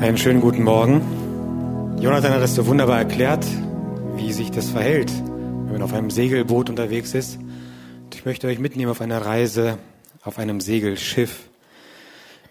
[0.00, 1.96] Einen schönen guten Morgen.
[2.00, 3.46] Jonathan hat es so wunderbar erklärt,
[4.16, 7.38] wie sich das verhält, wenn man auf einem Segelboot unterwegs ist.
[8.12, 9.78] Ich möchte euch mitnehmen auf eine Reise
[10.22, 11.48] auf einem Segelschiff.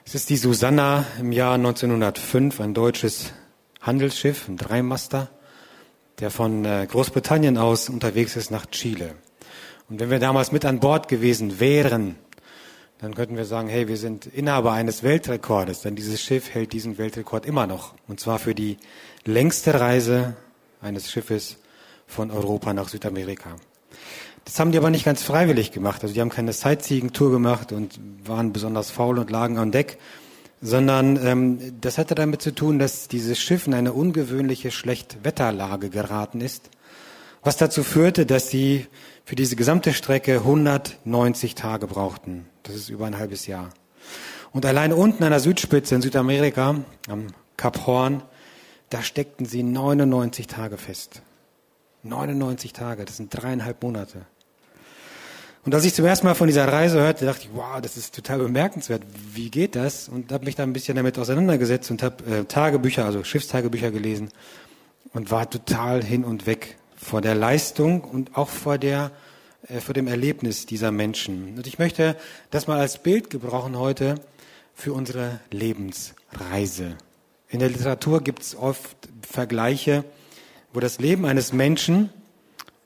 [0.05, 3.31] Es ist die Susanna im Jahr 1905, ein deutsches
[3.79, 5.29] Handelsschiff, ein Dreimaster,
[6.19, 9.13] der von äh, Großbritannien aus unterwegs ist nach Chile.
[9.87, 12.15] Und wenn wir damals mit an Bord gewesen wären,
[12.99, 16.97] dann könnten wir sagen, hey, wir sind Inhaber eines Weltrekordes, denn dieses Schiff hält diesen
[16.97, 17.93] Weltrekord immer noch.
[18.07, 18.77] Und zwar für die
[19.25, 20.35] längste Reise
[20.81, 21.57] eines Schiffes
[22.07, 23.55] von Europa nach Südamerika.
[24.45, 26.03] Das haben die aber nicht ganz freiwillig gemacht.
[26.03, 29.97] Also die haben keine Sightseeing-Tour gemacht und waren besonders faul und lagen an Deck,
[30.61, 36.41] sondern ähm, das hatte damit zu tun, dass dieses Schiff in eine ungewöhnliche Schlechtwetterlage geraten
[36.41, 36.69] ist,
[37.41, 38.87] was dazu führte, dass sie
[39.25, 42.45] für diese gesamte Strecke 190 Tage brauchten.
[42.63, 43.71] Das ist über ein halbes Jahr.
[44.51, 46.75] Und allein unten an der Südspitze in Südamerika,
[47.09, 48.21] am Kap Horn,
[48.89, 51.23] da steckten sie 99 Tage fest.
[52.03, 54.21] 99 Tage, das sind dreieinhalb Monate.
[55.65, 58.13] Und als ich zum ersten Mal von dieser Reise hörte, dachte ich, wow, das ist
[58.13, 59.01] total bemerkenswert.
[59.33, 60.07] Wie geht das?
[60.07, 64.29] Und habe mich da ein bisschen damit auseinandergesetzt und habe äh, Tagebücher, also Schiffstagebücher gelesen
[65.13, 69.11] und war total hin und weg vor der Leistung und auch vor der
[69.67, 71.55] äh, vor dem Erlebnis dieser Menschen.
[71.57, 72.15] Und ich möchte
[72.51, 74.15] das mal als Bild gebrauchen heute
[74.73, 76.97] für unsere Lebensreise.
[77.49, 80.03] In der Literatur gibt es oft Vergleiche,
[80.73, 82.09] wo das Leben eines Menschen,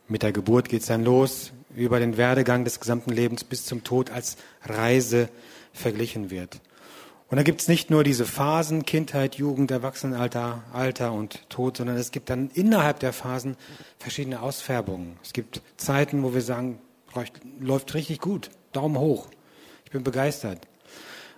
[0.08, 3.84] mit der Geburt geht es dann los, über den Werdegang des gesamten Lebens bis zum
[3.84, 5.30] Tod als Reise
[5.74, 6.62] verglichen wird.
[7.30, 11.96] Und da gibt es nicht nur diese Phasen, Kindheit, Jugend, Erwachsenenalter, Alter und Tod, sondern
[11.96, 13.56] es gibt dann innerhalb der Phasen
[14.00, 15.18] verschiedene Ausfärbungen.
[15.24, 16.80] Es gibt Zeiten, wo wir sagen,
[17.60, 19.28] läuft richtig gut, Daumen hoch,
[19.86, 20.68] ich bin begeistert.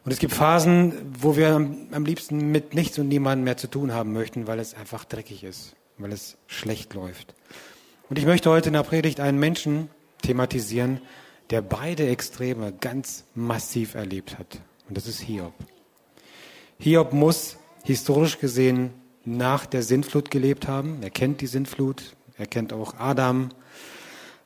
[0.05, 3.93] Und es gibt Phasen, wo wir am liebsten mit nichts und niemandem mehr zu tun
[3.93, 7.35] haben möchten, weil es einfach dreckig ist, weil es schlecht läuft.
[8.09, 9.89] Und ich möchte heute in der Predigt einen Menschen
[10.21, 11.01] thematisieren,
[11.49, 14.61] der beide Extreme ganz massiv erlebt hat.
[14.87, 15.53] Und das ist Hiob.
[16.83, 18.89] Hiob muss historisch gesehen
[19.23, 20.97] nach der Sintflut gelebt haben.
[21.03, 23.49] Er kennt die Sintflut, er kennt auch Adam,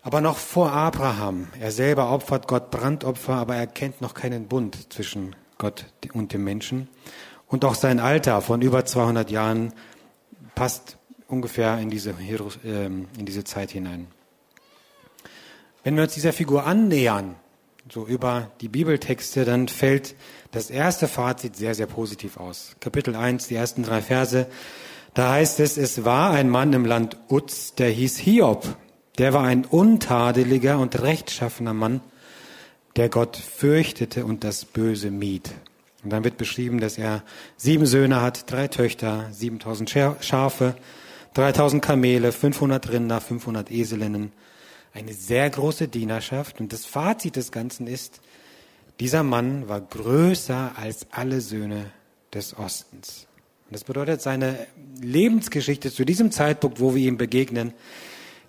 [0.01, 1.47] aber noch vor Abraham.
[1.61, 6.43] Er selber opfert Gott Brandopfer, aber er kennt noch keinen Bund zwischen Gott und dem
[6.43, 6.89] Menschen.
[7.47, 9.71] Und auch sein Alter von über 200 Jahren
[10.55, 10.97] passt
[11.29, 12.15] ungefähr in diese,
[12.65, 14.07] ähm, in diese Zeit hinein.
[15.85, 17.35] Wenn wir uns dieser Figur annähern,
[17.91, 20.15] so über die Bibeltexte, dann fällt
[20.51, 22.75] das erste Fazit sehr, sehr positiv aus.
[22.79, 24.47] Kapitel 1, die ersten drei Verse.
[25.13, 28.75] Da heißt es, es war ein Mann im Land Uz, der hieß Hiob.
[29.17, 32.01] Der war ein untadeliger und rechtschaffener Mann,
[32.95, 35.51] der Gott fürchtete und das Böse mied.
[36.03, 37.23] Und dann wird beschrieben, dass er
[37.55, 40.75] sieben Söhne hat, drei Töchter, 7000 Schafe,
[41.33, 44.31] 3000 Kamele, 500 Rinder, 500 Eselinnen,
[44.95, 46.59] eine sehr große Dienerschaft.
[46.59, 48.21] Und das Fazit des Ganzen ist,
[48.99, 51.91] dieser Mann war größer als alle Söhne
[52.33, 53.27] des Ostens.
[53.67, 54.67] Und das bedeutet, seine
[55.01, 57.73] Lebensgeschichte zu diesem Zeitpunkt, wo wir ihm begegnen,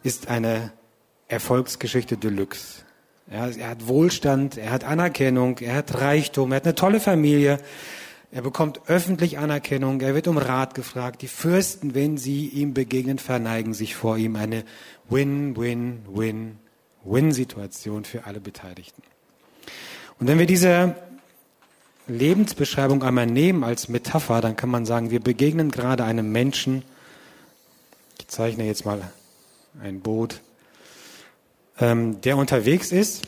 [0.04, 0.72] ist eine
[1.26, 2.84] Erfolgsgeschichte Deluxe.
[3.28, 7.58] Ja, er hat Wohlstand, er hat Anerkennung, er hat Reichtum, er hat eine tolle Familie,
[8.32, 11.22] er bekommt öffentlich Anerkennung, er wird um Rat gefragt.
[11.22, 14.36] Die Fürsten, wenn sie ihm begegnen, verneigen sich vor ihm.
[14.36, 14.64] Eine
[15.08, 19.02] Win-Win-Win-Win-Situation für alle Beteiligten.
[20.18, 20.96] Und wenn wir diese
[22.08, 26.82] Lebensbeschreibung einmal nehmen als Metapher, dann kann man sagen, wir begegnen gerade einem Menschen,
[28.18, 29.10] ich zeichne jetzt mal
[29.80, 30.40] ein Boot,
[31.78, 33.22] ähm, der unterwegs ist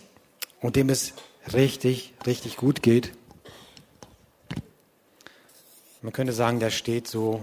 [0.60, 1.12] und dem es
[1.53, 3.12] richtig, richtig gut geht.
[6.08, 7.42] Man könnte sagen, der steht so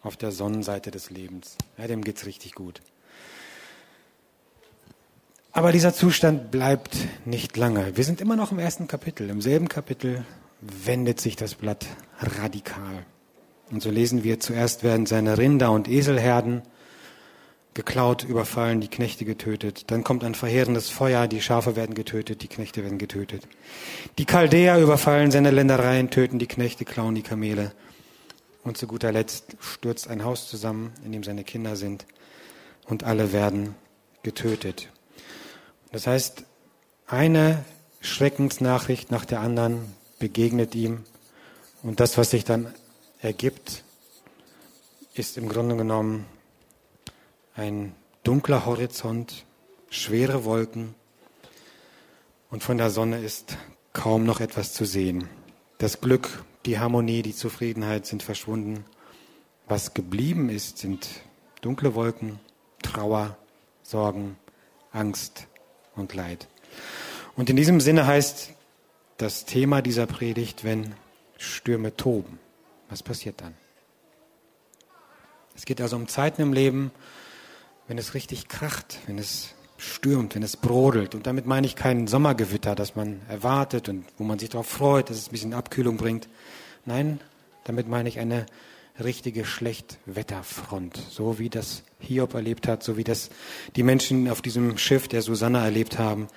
[0.00, 1.56] auf der Sonnenseite des Lebens.
[1.76, 2.80] Ja, dem geht's richtig gut.
[5.50, 7.96] Aber dieser Zustand bleibt nicht lange.
[7.96, 9.28] Wir sind immer noch im ersten Kapitel.
[9.30, 10.24] Im selben Kapitel
[10.60, 11.86] wendet sich das Blatt
[12.20, 13.04] radikal.
[13.72, 16.62] Und so lesen wir, zuerst werden seine Rinder und Eselherden
[17.76, 19.84] geklaut, überfallen, die Knechte getötet.
[19.92, 23.46] Dann kommt ein verheerendes Feuer, die Schafe werden getötet, die Knechte werden getötet.
[24.18, 27.72] Die Chaldäer überfallen seine Ländereien, töten die Knechte, klauen die Kamele.
[28.64, 32.06] Und zu guter Letzt stürzt ein Haus zusammen, in dem seine Kinder sind.
[32.86, 33.76] Und alle werden
[34.24, 34.88] getötet.
[35.92, 36.44] Das heißt,
[37.06, 37.64] eine
[38.00, 41.04] Schreckensnachricht nach der anderen begegnet ihm
[41.82, 42.72] und das, was sich dann
[43.20, 43.84] ergibt,
[45.14, 46.26] ist im Grunde genommen
[47.56, 49.46] ein dunkler Horizont,
[49.88, 50.94] schwere Wolken
[52.50, 53.56] und von der Sonne ist
[53.94, 55.28] kaum noch etwas zu sehen.
[55.78, 58.84] Das Glück die Harmonie, die Zufriedenheit sind verschwunden.
[59.68, 61.08] Was geblieben ist, sind
[61.62, 62.38] dunkle Wolken,
[62.82, 63.36] Trauer,
[63.82, 64.36] Sorgen,
[64.92, 65.46] Angst
[65.94, 66.48] und Leid.
[67.36, 68.50] Und in diesem Sinne heißt
[69.16, 70.94] das Thema dieser Predigt, wenn
[71.38, 72.38] Stürme toben.
[72.90, 73.54] Was passiert dann?
[75.54, 76.90] Es geht also um Zeiten im Leben,
[77.88, 81.14] wenn es richtig kracht, wenn es stürmt, wenn es brodelt.
[81.14, 85.10] Und damit meine ich kein Sommergewitter, das man erwartet und wo man sich darauf freut,
[85.10, 86.28] dass es ein bisschen Abkühlung bringt.
[86.84, 87.20] Nein,
[87.64, 88.46] damit meine ich eine
[89.02, 93.30] richtige Schlechtwetterfront, so wie das Hiob erlebt hat, so wie das
[93.74, 96.28] die Menschen auf diesem Schiff der Susanna erlebt haben.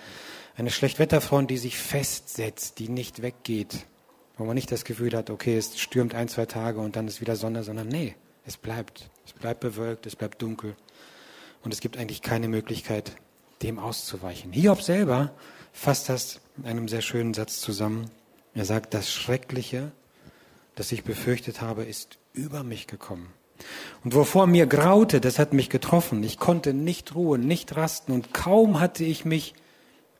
[0.58, 3.86] Eine Schlechtwetterfront, die sich festsetzt, die nicht weggeht,
[4.38, 7.22] wo man nicht das Gefühl hat, okay, es stürmt ein, zwei Tage und dann ist
[7.22, 9.10] wieder Sonne, sondern nee, es bleibt.
[9.26, 10.76] Es bleibt bewölkt, es bleibt dunkel.
[11.64, 13.12] Und es gibt eigentlich keine Möglichkeit,
[13.62, 14.52] dem auszuweichen.
[14.52, 15.32] Hiob selber
[15.74, 18.10] fasst das in einem sehr schönen Satz zusammen.
[18.54, 19.92] Er sagt, das Schreckliche,
[20.76, 23.34] das ich befürchtet habe, ist über mich gekommen.
[24.04, 26.24] Und wovor mir graute, das hat mich getroffen.
[26.24, 29.54] Ich konnte nicht ruhen, nicht rasten und kaum hatte ich mich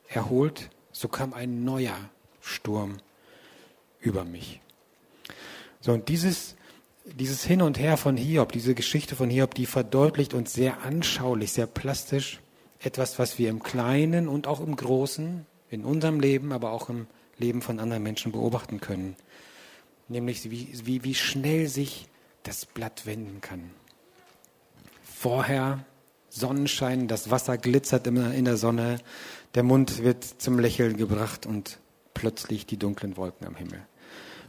[0.08, 1.98] erholt, so kam ein neuer
[2.42, 2.98] Sturm
[4.00, 4.60] über mich.
[5.82, 6.56] So, und dieses,
[7.16, 11.52] dieses Hin und Her von Hiob, diese Geschichte von Hiob, die verdeutlicht uns sehr anschaulich,
[11.52, 12.40] sehr plastisch
[12.80, 17.08] etwas, was wir im Kleinen und auch im Großen, in unserem Leben, aber auch im
[17.38, 19.16] Leben von anderen Menschen beobachten können.
[20.08, 22.08] Nämlich wie, wie, wie schnell sich
[22.44, 23.72] das Blatt wenden kann.
[25.04, 25.86] Vorher
[26.30, 29.00] Sonnenschein, das Wasser glitzert in der Sonne,
[29.56, 31.80] der Mund wird zum Lächeln gebracht und
[32.14, 33.82] plötzlich die dunklen Wolken am Himmel.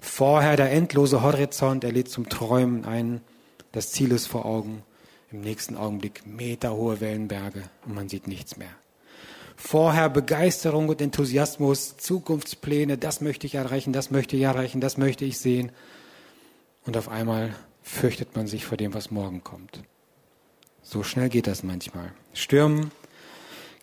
[0.01, 3.21] Vorher der endlose Horizont, er lädt zum Träumen ein,
[3.73, 4.83] das Ziel ist vor Augen,
[5.31, 8.71] im nächsten Augenblick meterhohe Wellenberge und man sieht nichts mehr.
[9.57, 15.27] Vorher Begeisterung und Enthusiasmus, Zukunftspläne, das möchte ich erreichen, das möchte ich erreichen, das möchte
[15.27, 15.71] ich sehen.
[16.87, 19.83] Und auf einmal fürchtet man sich vor dem, was morgen kommt.
[20.83, 22.13] So schnell geht das manchmal.
[22.33, 22.91] Stürmen,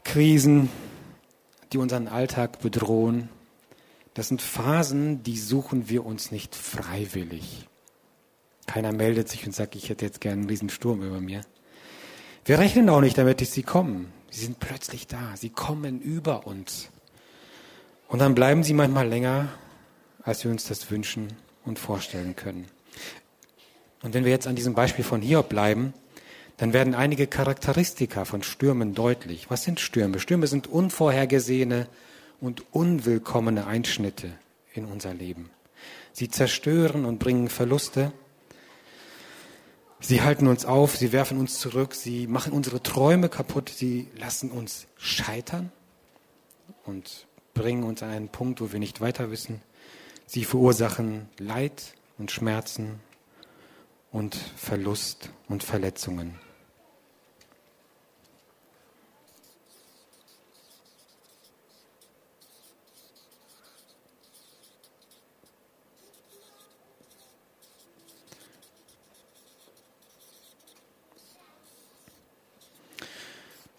[0.03, 0.69] Krisen,
[1.71, 3.29] die unseren Alltag bedrohen,
[4.17, 7.67] das sind Phasen, die suchen wir uns nicht freiwillig.
[8.65, 11.41] Keiner meldet sich und sagt, ich hätte jetzt gerne einen Riesensturm über mir.
[12.43, 14.11] Wir rechnen auch nicht damit, dass sie kommen.
[14.31, 15.35] Sie sind plötzlich da.
[15.35, 16.89] Sie kommen über uns.
[18.07, 19.49] Und dann bleiben sie manchmal länger,
[20.23, 21.27] als wir uns das wünschen
[21.63, 22.65] und vorstellen können.
[24.01, 25.93] Und wenn wir jetzt an diesem Beispiel von Hiob bleiben,
[26.57, 29.51] dann werden einige Charakteristika von Stürmen deutlich.
[29.51, 30.19] Was sind Stürme?
[30.19, 31.87] Stürme sind unvorhergesehene
[32.39, 34.31] und unwillkommene Einschnitte
[34.73, 35.49] in unser Leben.
[36.13, 38.11] Sie zerstören und bringen Verluste.
[39.99, 44.51] Sie halten uns auf, sie werfen uns zurück, sie machen unsere Träume kaputt, sie lassen
[44.51, 45.71] uns scheitern
[46.85, 49.61] und bringen uns an einen Punkt, wo wir nicht weiter wissen.
[50.25, 52.99] Sie verursachen Leid und Schmerzen
[54.11, 56.39] und Verlust und Verletzungen.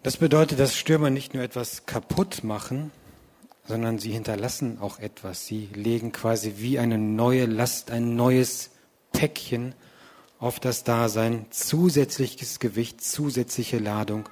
[0.09, 2.93] Das bedeutet, dass Stürmer nicht nur etwas kaputt machen,
[3.67, 5.45] sondern sie hinterlassen auch etwas.
[5.45, 8.71] Sie legen quasi wie eine neue Last, ein neues
[9.13, 9.75] Päckchen
[10.39, 14.31] auf das Dasein, zusätzliches Gewicht, zusätzliche Ladung,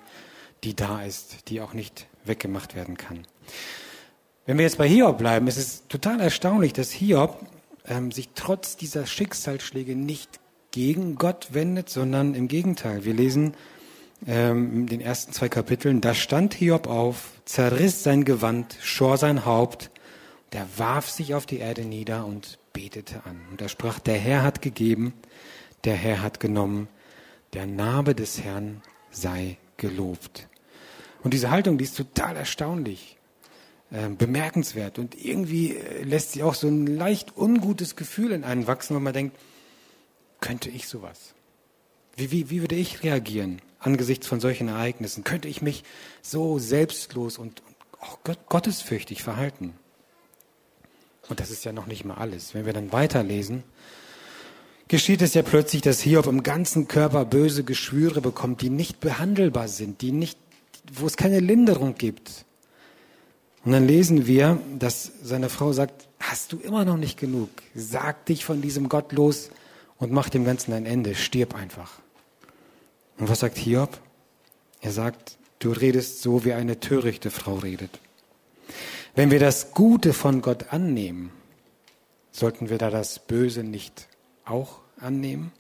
[0.65, 3.27] die da ist, die auch nicht weggemacht werden kann.
[4.47, 7.39] Wenn wir jetzt bei Hiob bleiben, ist es total erstaunlich, dass Hiob
[7.87, 13.05] ähm, sich trotz dieser Schicksalsschläge nicht gegen Gott wendet, sondern im Gegenteil.
[13.05, 13.53] Wir lesen
[14.27, 19.91] ähm, den ersten zwei Kapiteln, da stand Hiob auf, zerriss sein Gewand, schor sein Haupt,
[20.53, 23.41] der warf sich auf die Erde nieder und betete an.
[23.51, 25.13] Und er sprach, der Herr hat gegeben,
[25.85, 26.89] der Herr hat genommen,
[27.53, 30.49] der Name des Herrn sei gelobt.
[31.23, 33.17] Und diese Haltung, die ist total erstaunlich,
[33.91, 38.67] äh, bemerkenswert und irgendwie äh, lässt sie auch so ein leicht ungutes Gefühl in einen
[38.67, 39.37] wachsen, wo man denkt,
[40.41, 41.35] könnte ich sowas?
[42.17, 43.61] Wie, wie, wie würde ich reagieren?
[43.79, 45.25] Angesichts von solchen Ereignissen?
[45.25, 45.85] Könnte ich mich
[46.23, 47.63] so selbstlos und
[48.01, 48.19] auch
[48.49, 49.75] gottesfürchtig verhalten?
[51.29, 52.55] Und das ist ja noch nicht mal alles.
[52.55, 53.65] Wenn wir dann weiterlesen,
[54.89, 59.69] geschieht es ja plötzlich, dass Hiob im ganzen Körper böse Geschwüre bekommt, die nicht behandelbar
[59.69, 60.39] sind, die nicht,
[60.93, 62.45] wo es keine Linderung gibt.
[63.65, 67.51] Und dann lesen wir, dass seine Frau sagt, hast du immer noch nicht genug?
[67.75, 69.51] Sag dich von diesem Gott los
[69.99, 71.17] und mach dem Ganzen ein Ende.
[71.17, 72.01] Stirb einfach.
[73.19, 74.01] Und was sagt Hiob?
[74.81, 78.01] Er sagt, du redest so, wie eine törichte Frau redet.
[79.15, 81.33] Wenn wir das Gute von Gott annehmen,
[82.37, 84.09] Sollten wir da das Böse nicht
[84.45, 85.53] auch annehmen?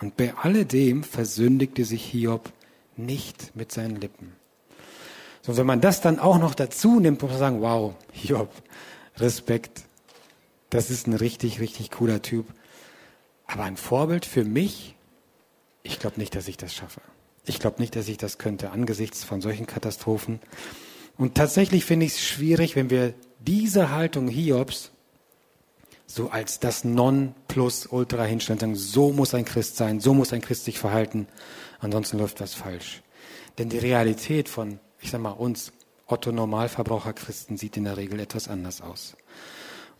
[0.00, 2.52] Und bei alledem versündigte sich Hiob
[2.96, 4.36] nicht mit seinen Lippen.
[5.42, 8.50] So, wenn man das dann auch noch dazu nimmt, muss man sagen, wow, Hiob,
[9.16, 9.82] Respekt.
[10.70, 12.46] Das ist ein richtig, richtig cooler Typ.
[13.48, 14.93] Aber ein Vorbild für mich,
[15.84, 17.00] ich glaube nicht, dass ich das schaffe.
[17.46, 20.40] Ich glaube nicht, dass ich das könnte angesichts von solchen Katastrophen.
[21.16, 24.90] Und tatsächlich finde ich es schwierig, wenn wir diese Haltung Hiobs
[26.06, 30.64] so als das Non-Plus-Ultra hinstellen, sagen, so muss ein Christ sein, so muss ein Christ
[30.64, 31.28] sich verhalten,
[31.80, 33.02] ansonsten läuft was falsch.
[33.58, 35.72] Denn die Realität von, ich sag mal, uns
[36.06, 39.16] Otto Normalverbraucher Christen sieht in der Regel etwas anders aus.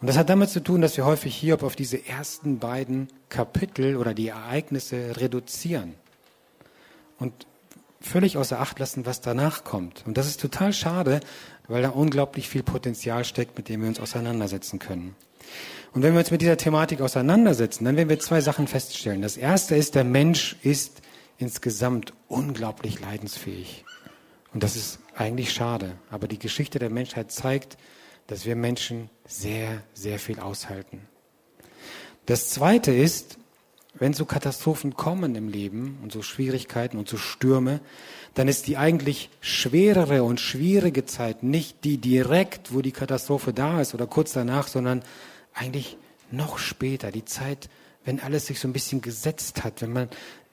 [0.01, 3.97] Und das hat damit zu tun, dass wir häufig Hiob auf diese ersten beiden Kapitel
[3.97, 5.95] oder die Ereignisse reduzieren
[7.19, 7.47] und
[8.01, 10.05] völlig außer Acht lassen, was danach kommt.
[10.07, 11.21] Und das ist total schade,
[11.69, 15.17] weil da unglaublich viel Potenzial steckt, mit dem wir uns auseinandersetzen können.
[15.93, 19.23] Und wenn wir uns mit dieser Thematik auseinandersetzen, dann werden wir zwei Sachen feststellen.
[19.23, 21.01] Das erste ist, der Mensch ist
[21.39, 23.85] insgesamt unglaublich leidensfähig.
[24.53, 25.93] Und das ist eigentlich schade.
[26.11, 27.77] Aber die Geschichte der Menschheit zeigt,
[28.27, 31.01] dass wir Menschen sehr, sehr viel aushalten.
[32.27, 33.39] Das Zweite ist,
[33.95, 37.81] wenn so Katastrophen kommen im Leben und so Schwierigkeiten und so Stürme,
[38.35, 43.81] dann ist die eigentlich schwerere und schwierige Zeit nicht die direkt, wo die Katastrophe da
[43.81, 45.03] ist oder kurz danach, sondern
[45.53, 45.97] eigentlich
[46.31, 47.69] noch später, die Zeit,
[48.05, 50.09] wenn alles sich so ein bisschen gesetzt hat, wenn man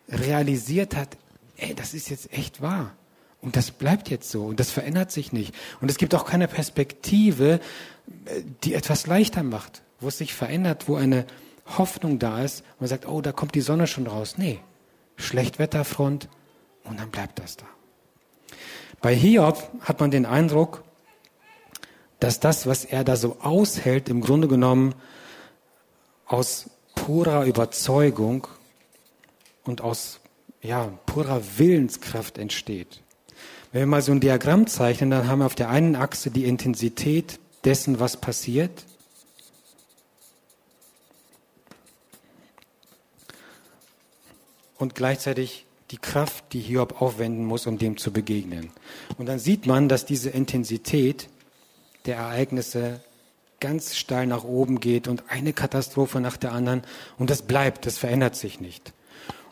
[0.08, 1.18] realisiert hat,
[1.58, 2.96] ey, das ist jetzt echt wahr.
[3.42, 5.56] Und das bleibt jetzt so und das verändert sich nicht.
[5.82, 7.60] Und es gibt auch keine Perspektive,
[8.64, 11.26] die etwas leichter macht, wo es sich verändert, wo eine
[11.66, 14.36] Hoffnung da ist und man sagt, oh, da kommt die Sonne schon raus.
[14.38, 14.60] Nee,
[15.16, 16.28] Schlechtwetterfront
[16.84, 17.66] und dann bleibt das da.
[19.02, 20.84] Bei Hiob hat man den Eindruck,
[22.20, 24.94] dass das, was er da so aushält, im Grunde genommen
[26.28, 28.48] aus purer Überzeugung
[29.64, 30.20] und aus
[30.62, 33.02] ja, purer Willenskraft entsteht.
[33.72, 36.44] Wenn wir mal so ein Diagramm zeichnen, dann haben wir auf der einen Achse die
[36.44, 38.86] Intensität dessen, was passiert.
[44.78, 48.72] Und gleichzeitig die Kraft, die Hiob aufwenden muss, um dem zu begegnen.
[49.18, 51.30] Und dann sieht man, dass diese Intensität
[52.06, 53.00] der Ereignisse
[53.62, 56.82] ganz steil nach oben geht und eine Katastrophe nach der anderen
[57.18, 58.92] und das bleibt, das verändert sich nicht.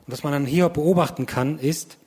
[0.06, 1.98] Und was man an Hiob beobachten kann, ist,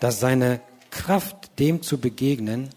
[0.00, 0.60] dass seine
[0.90, 2.70] Kraft, dem zu begegnen,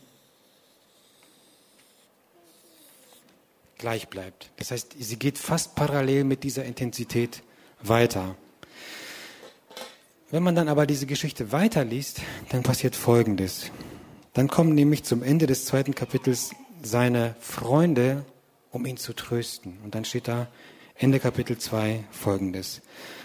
[3.78, 4.50] gleich bleibt.
[4.58, 7.44] Das heißt, sie geht fast parallel mit dieser Intensität
[7.82, 8.36] weiter.
[10.30, 13.72] Wenn man dann aber diese Geschichte weiterliest, dann passiert Folgendes.
[14.34, 16.52] Dann kommen nämlich zum Ende des zweiten Kapitels
[16.84, 18.26] seine Freunde,
[18.72, 19.78] um ihn zu trösten.
[19.84, 20.48] Und dann steht da
[20.96, 22.82] Ende Kapitel 2 Folgendes.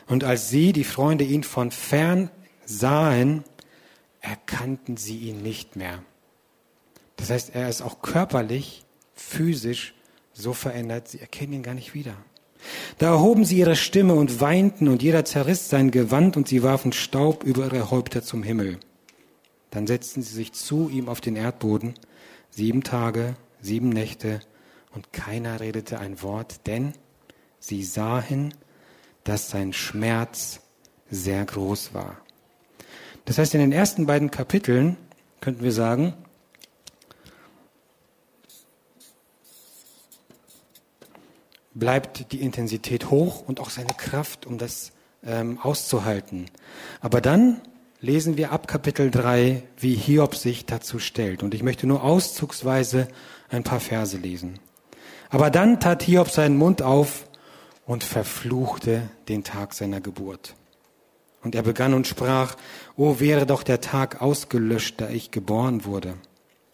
[0.06, 2.30] Und als sie, die Freunde, ihn von fern
[2.66, 3.44] sahen,
[4.22, 6.02] erkannten sie ihn nicht mehr.
[7.16, 9.94] Das heißt, er ist auch körperlich, physisch
[10.32, 12.16] so verändert, sie erkennen ihn gar nicht wieder.
[12.98, 16.92] Da erhoben sie ihre Stimme und weinten, und jeder zerriss sein Gewand, und sie warfen
[16.92, 18.78] Staub über ihre Häupter zum Himmel.
[19.70, 21.94] Dann setzten sie sich zu ihm auf den Erdboden,
[22.50, 24.40] sieben Tage, sieben Nächte,
[24.94, 26.92] und keiner redete ein Wort, denn
[27.58, 28.54] sie sahen,
[29.24, 30.60] dass sein Schmerz
[31.10, 32.21] sehr groß war.
[33.24, 34.96] Das heißt, in den ersten beiden Kapiteln
[35.40, 36.14] könnten wir sagen,
[41.74, 44.92] bleibt die Intensität hoch und auch seine Kraft, um das
[45.24, 46.46] ähm, auszuhalten.
[47.00, 47.60] Aber dann
[48.00, 51.42] lesen wir ab Kapitel 3, wie Hiob sich dazu stellt.
[51.42, 53.08] Und ich möchte nur auszugsweise
[53.48, 54.58] ein paar Verse lesen.
[55.30, 57.26] Aber dann tat Hiob seinen Mund auf
[57.86, 60.54] und verfluchte den Tag seiner Geburt.
[61.42, 62.56] Und er begann und sprach,
[62.96, 66.14] O wäre doch der Tag ausgelöscht, da ich geboren wurde.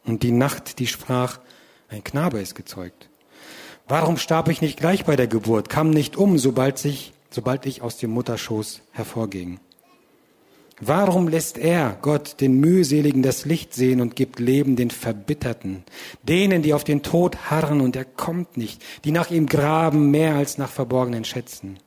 [0.04, 1.38] Und die Nacht, die sprach,
[1.88, 3.08] ein Knabe ist gezeugt.
[3.87, 7.80] Warum starb ich nicht gleich bei der Geburt, kam nicht um, sobald, sich, sobald ich
[7.80, 9.60] aus dem Mutterschoß hervorging?
[10.80, 15.82] Warum lässt er, Gott, den Mühseligen das Licht sehen und gibt Leben den Verbitterten,
[16.22, 20.37] denen, die auf den Tod harren und er kommt nicht, die nach ihm graben mehr
[20.37, 21.78] als nach verborgenen Schätzen?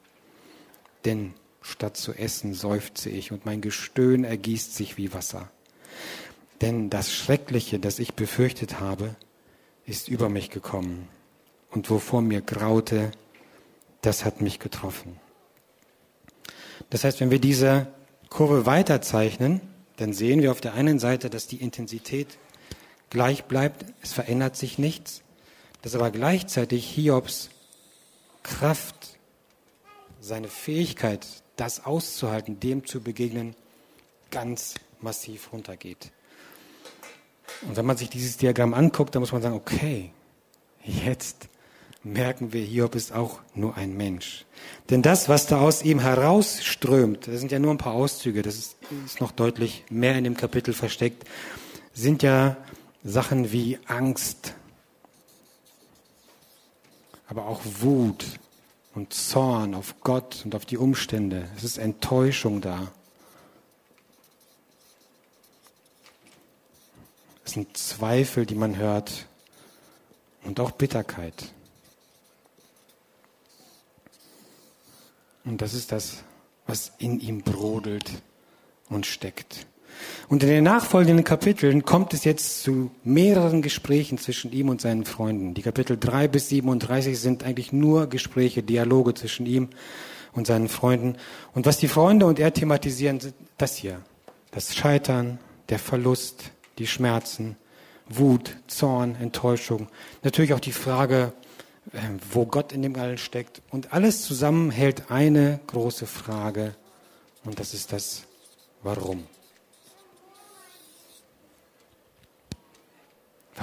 [1.05, 5.49] Denn statt zu essen seufze ich und mein Gestöhn ergießt sich wie Wasser.
[6.61, 9.15] Denn das Schreckliche, das ich befürchtet habe,
[9.85, 11.07] ist über mich gekommen
[11.71, 13.11] und wovor mir graute,
[14.01, 15.19] das hat mich getroffen.
[16.89, 17.87] Das heißt, wenn wir diese
[18.29, 19.61] Kurve weiterzeichnen,
[19.97, 22.37] dann sehen wir auf der einen Seite, dass die Intensität
[23.09, 25.21] gleich bleibt, es verändert sich nichts.
[25.81, 27.49] dass aber gleichzeitig Hiobs
[28.43, 29.17] Kraft,
[30.19, 31.25] seine Fähigkeit,
[31.55, 33.55] das auszuhalten, dem zu begegnen,
[34.29, 36.11] ganz massiv runtergeht.
[37.63, 40.11] Und wenn man sich dieses Diagramm anguckt, dann muss man sagen, okay,
[40.83, 41.49] jetzt
[42.03, 44.45] merken wir, Hiob ist auch nur ein Mensch.
[44.89, 48.55] Denn das, was da aus ihm herausströmt, das sind ja nur ein paar Auszüge, das
[48.55, 51.27] ist, ist noch deutlich mehr in dem Kapitel versteckt,
[51.93, 52.57] sind ja
[53.03, 54.55] Sachen wie Angst,
[57.27, 58.25] aber auch Wut
[58.93, 61.49] und Zorn auf Gott und auf die Umstände.
[61.55, 62.91] Es ist Enttäuschung da.
[67.45, 69.27] Es sind Zweifel, die man hört
[70.43, 71.53] und auch Bitterkeit.
[75.43, 76.23] Und das ist das,
[76.67, 78.21] was in ihm brodelt
[78.89, 79.67] und steckt.
[80.29, 85.05] Und in den nachfolgenden Kapiteln kommt es jetzt zu mehreren Gesprächen zwischen ihm und seinen
[85.05, 85.53] Freunden.
[85.53, 89.69] Die Kapitel 3 bis 37 sind eigentlich nur Gespräche, Dialoge zwischen ihm
[90.33, 91.15] und seinen Freunden.
[91.53, 94.01] Und was die Freunde und er thematisieren, sind das hier.
[94.51, 95.39] Das Scheitern,
[95.69, 97.57] der Verlust, die Schmerzen,
[98.09, 99.87] Wut, Zorn, Enttäuschung.
[100.23, 101.33] Natürlich auch die Frage,
[101.93, 103.61] ähm, wo Gott in dem Allen steckt.
[103.69, 106.75] Und alles zusammen hält eine große Frage
[107.43, 108.23] und das ist das
[108.83, 109.23] Warum.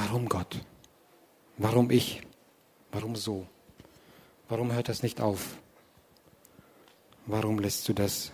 [0.00, 0.60] Warum Gott?
[1.56, 2.22] Warum ich?
[2.92, 3.48] Warum so?
[4.48, 5.58] Warum hört das nicht auf?
[7.26, 8.30] Warum lässt du das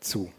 [0.00, 0.30] zu?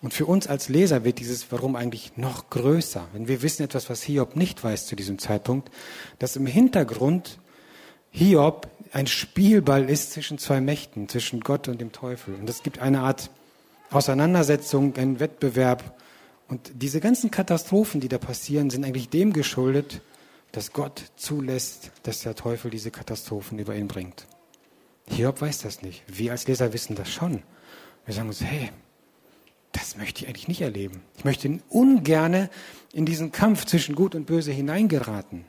[0.00, 3.90] Und für uns als Leser wird dieses Warum eigentlich noch größer, wenn wir wissen etwas,
[3.90, 5.68] was Hiob nicht weiß zu diesem Zeitpunkt,
[6.20, 7.40] dass im Hintergrund
[8.12, 12.36] Hiob ein Spielball ist zwischen zwei Mächten, zwischen Gott und dem Teufel.
[12.36, 13.28] Und es gibt eine Art
[13.90, 15.98] Auseinandersetzung, einen Wettbewerb.
[16.52, 20.02] Und diese ganzen Katastrophen, die da passieren, sind eigentlich dem geschuldet,
[20.52, 24.26] dass Gott zulässt, dass der Teufel diese Katastrophen über ihn bringt.
[25.08, 26.02] Hiob weiß das nicht.
[26.06, 27.42] Wir als Leser wissen das schon.
[28.04, 28.68] Wir sagen uns, hey,
[29.72, 31.00] das möchte ich eigentlich nicht erleben.
[31.16, 32.50] Ich möchte ungerne
[32.92, 35.46] in diesen Kampf zwischen Gut und Böse hineingeraten.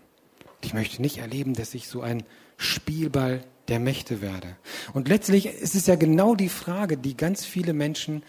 [0.61, 2.23] Ich möchte nicht erleben, dass ich so ein
[2.55, 4.55] Spielball der Mächte werde.
[4.93, 8.23] Und letztlich ist es ja genau die Frage, die ganz viele Menschen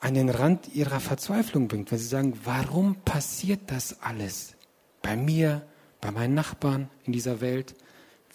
[0.00, 4.54] an den Rand ihrer Verzweiflung bringt, weil sie sagen, warum passiert das alles
[5.02, 5.62] bei mir,
[6.00, 7.74] bei meinen Nachbarn in dieser Welt?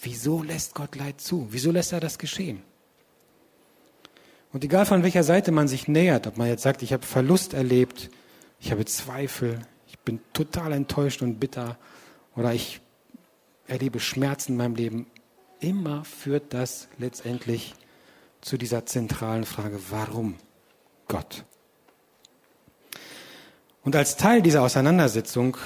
[0.01, 1.47] Wieso lässt Gott Leid zu?
[1.51, 2.63] Wieso lässt er das geschehen?
[4.51, 7.53] Und egal von welcher Seite man sich nähert, ob man jetzt sagt, ich habe Verlust
[7.53, 8.09] erlebt,
[8.59, 11.77] ich habe Zweifel, ich bin total enttäuscht und bitter
[12.35, 12.81] oder ich
[13.67, 15.07] erlebe Schmerzen in meinem Leben,
[15.59, 17.73] immer führt das letztendlich
[18.41, 20.35] zu dieser zentralen Frage, warum
[21.07, 21.45] Gott?
[23.83, 25.57] Und als Teil dieser Auseinandersetzung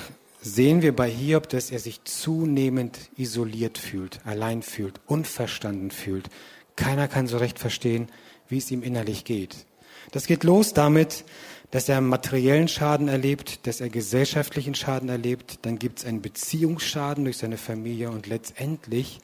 [0.41, 6.29] sehen wir bei Hiob, dass er sich zunehmend isoliert fühlt, allein fühlt, unverstanden fühlt.
[6.75, 8.07] Keiner kann so recht verstehen,
[8.47, 9.65] wie es ihm innerlich geht.
[10.11, 11.25] Das geht los damit,
[11.71, 17.25] dass er materiellen Schaden erlebt, dass er gesellschaftlichen Schaden erlebt, dann gibt es einen Beziehungsschaden
[17.25, 19.19] durch seine Familie und letztendlich,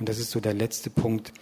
[0.00, 1.32] und das ist so der letzte Punkt,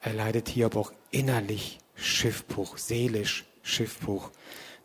[0.00, 4.30] er leidet hier aber auch innerlich Schiffbruch, seelisch Schiffbruch.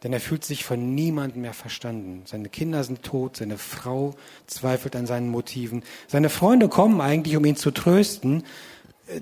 [0.05, 2.21] Denn er fühlt sich von niemandem mehr verstanden.
[2.25, 4.13] Seine Kinder sind tot, seine Frau
[4.45, 5.81] zweifelt an seinen Motiven.
[6.07, 8.43] Seine Freunde kommen eigentlich, um ihn zu trösten,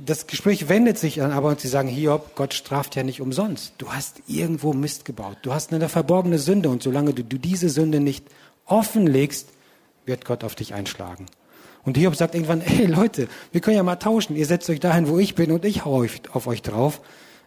[0.06, 3.74] das Gespräch wendet sich dann aber und sie sagen, Hiob, Gott straft ja nicht umsonst.
[3.78, 5.38] Du hast irgendwo Mist gebaut.
[5.42, 8.26] Du hast eine verborgene Sünde und solange du, du diese Sünde nicht
[8.66, 9.50] offenlegst,
[10.06, 11.26] wird Gott auf dich einschlagen.
[11.84, 14.36] Und Hiob sagt irgendwann, hey Leute, wir können ja mal tauschen.
[14.36, 17.02] Ihr setzt euch dahin, wo ich bin und ich hau auf euch drauf.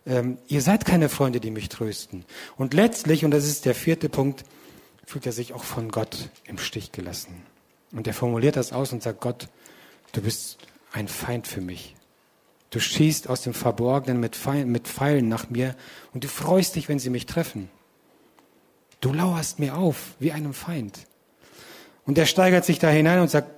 [0.06, 2.24] Ähm, ihr seid keine Freunde, die mich trösten.
[2.56, 4.44] Und letztlich, und das ist der vierte Punkt,
[5.04, 7.42] fühlt er sich auch von Gott im Stich gelassen.
[7.92, 9.48] Und er formuliert das aus und sagt, Gott,
[10.12, 10.58] du bist
[10.92, 11.94] ein Feind für mich.
[12.70, 15.76] Du schießt aus dem Verborgenen mit Pfeilen, mit Pfeilen nach mir
[16.12, 17.70] und du freust dich, wenn sie mich treffen.
[19.00, 21.06] Du lauerst mir auf wie einem Feind.
[22.04, 23.55] Und er steigert sich da hinein und sagt,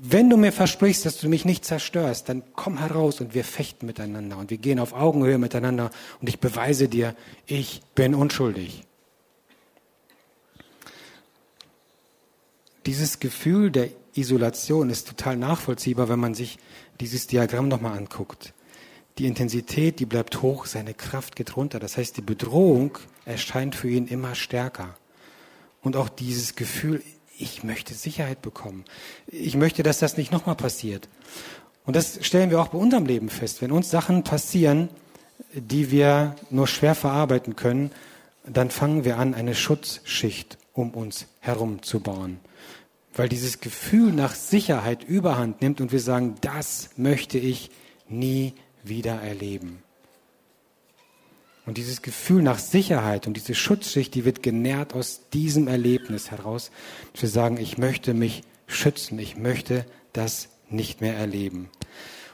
[0.00, 3.84] wenn du mir versprichst, dass du mich nicht zerstörst, dann komm heraus und wir fechten
[3.84, 8.84] miteinander und wir gehen auf Augenhöhe miteinander und ich beweise dir, ich bin unschuldig.
[12.86, 16.58] Dieses Gefühl der Isolation ist total nachvollziehbar, wenn man sich
[17.00, 18.54] dieses Diagramm nochmal anguckt.
[19.18, 21.80] Die Intensität, die bleibt hoch, seine Kraft geht runter.
[21.80, 24.96] Das heißt, die Bedrohung erscheint für ihn immer stärker.
[25.82, 27.02] Und auch dieses Gefühl,
[27.38, 28.84] ich möchte Sicherheit bekommen.
[29.26, 31.08] Ich möchte, dass das nicht nochmal passiert.
[31.84, 33.62] Und das stellen wir auch bei unserem Leben fest.
[33.62, 34.88] Wenn uns Sachen passieren,
[35.54, 37.90] die wir nur schwer verarbeiten können,
[38.44, 42.40] dann fangen wir an, eine Schutzschicht um uns herum zu bauen
[43.18, 47.70] weil dieses Gefühl nach Sicherheit überhand nimmt und wir sagen, das möchte ich
[48.08, 49.82] nie wieder erleben.
[51.68, 56.70] Und dieses Gefühl nach Sicherheit und diese Schutzschicht, die wird genährt aus diesem Erlebnis heraus,
[57.12, 61.68] dass wir sagen, ich möchte mich schützen, ich möchte das nicht mehr erleben.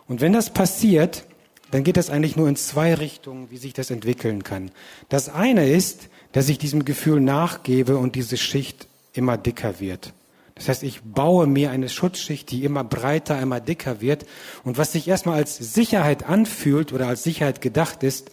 [0.07, 1.25] Und wenn das passiert,
[1.73, 4.70] dann geht das eigentlich nur in zwei Richtungen, wie sich das entwickeln kann.
[5.09, 10.12] Das eine ist, dass ich diesem Gefühl nachgebe und diese Schicht immer dicker wird.
[10.55, 14.27] Das heißt, ich baue mir eine Schutzschicht, die immer breiter, immer dicker wird.
[14.62, 18.31] Und was sich erstmal als Sicherheit anfühlt oder als Sicherheit gedacht ist,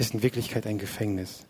[0.00, 1.46] ist in Wirklichkeit ein Gefängnis.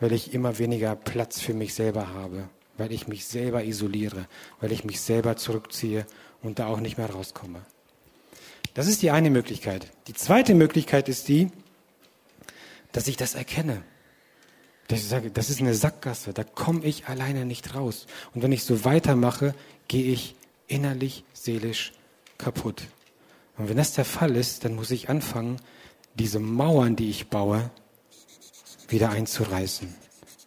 [0.00, 2.48] Weil ich immer weniger Platz für mich selber habe.
[2.76, 4.26] Weil ich mich selber isoliere.
[4.60, 6.06] Weil ich mich selber zurückziehe
[6.42, 7.62] und da auch nicht mehr rauskomme.
[8.74, 9.88] Das ist die eine Möglichkeit.
[10.06, 11.50] Die zweite Möglichkeit ist die,
[12.92, 13.82] dass ich das erkenne.
[14.86, 18.06] Dass ich sage, das ist eine Sackgasse, da komme ich alleine nicht raus.
[18.34, 19.54] Und wenn ich so weitermache,
[19.88, 20.34] gehe ich
[20.66, 21.92] innerlich, seelisch
[22.38, 22.84] kaputt.
[23.56, 25.56] Und wenn das der Fall ist, dann muss ich anfangen,
[26.18, 27.70] diese Mauern, die ich baue,
[28.88, 29.94] wieder einzureißen.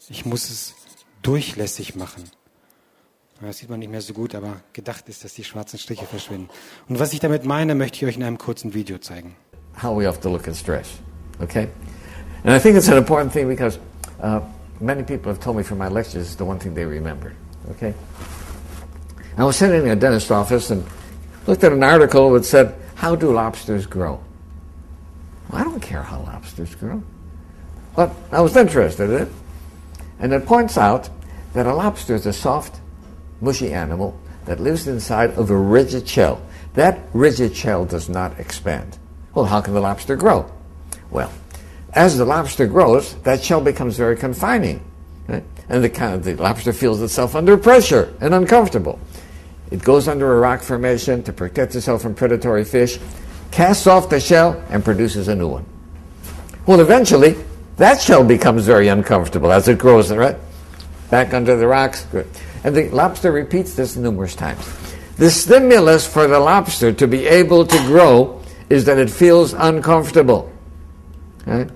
[0.09, 0.75] Ich muss es
[1.21, 2.23] durchlässig machen.
[3.41, 6.49] Das sieht man nicht mehr so gut, aber gedacht ist, dass die schwarzen Striche verschwinden.
[6.87, 9.35] Und was ich damit meine, möchte ich euch in einem kurzen Video zeigen.
[9.81, 10.87] How we have to look at stress.
[11.41, 11.67] Okay?
[12.43, 13.79] And I think it's an important thing because
[14.21, 14.41] uh,
[14.79, 17.31] many people have told me from my lectures it's the one thing they remember.
[17.71, 17.95] Okay?
[19.37, 20.83] I was sitting in a dentist office and
[21.47, 24.19] looked at an article that said, How do lobsters grow?
[25.51, 27.03] Well, I don't care how lobsters grow.
[27.95, 29.27] But I was interested in it.
[30.19, 31.09] And it points out
[31.53, 32.79] that a lobster is a soft,
[33.41, 36.41] mushy animal that lives inside of a rigid shell.
[36.75, 38.97] That rigid shell does not expand.
[39.33, 40.49] Well, how can the lobster grow?
[41.09, 41.31] Well,
[41.93, 44.81] as the lobster grows, that shell becomes very confining.
[45.27, 45.43] Right?
[45.67, 48.99] And the, kind of, the lobster feels itself under pressure and uncomfortable.
[49.69, 52.99] It goes under a rock formation to protect itself from predatory fish,
[53.51, 55.65] casts off the shell, and produces a new one.
[56.65, 57.35] Well, eventually,
[57.77, 60.37] that shell becomes very uncomfortable as it grows, right?
[61.09, 62.05] Back under the rocks.
[62.11, 62.27] Good.
[62.63, 64.65] And the lobster repeats this numerous times.
[65.17, 70.51] The stimulus for the lobster to be able to grow is that it feels uncomfortable.
[71.45, 71.69] Right?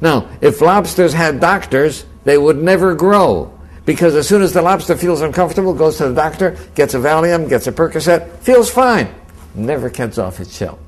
[0.00, 3.56] Now, if lobsters had doctors, they would never grow.
[3.84, 7.48] Because as soon as the lobster feels uncomfortable, goes to the doctor, gets a Valium,
[7.48, 9.12] gets a Percocet, feels fine,
[9.54, 10.78] never gets off its shell.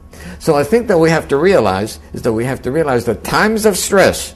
[0.44, 3.24] So I think that we have to realize is that we have to realize that
[3.24, 4.34] times of stress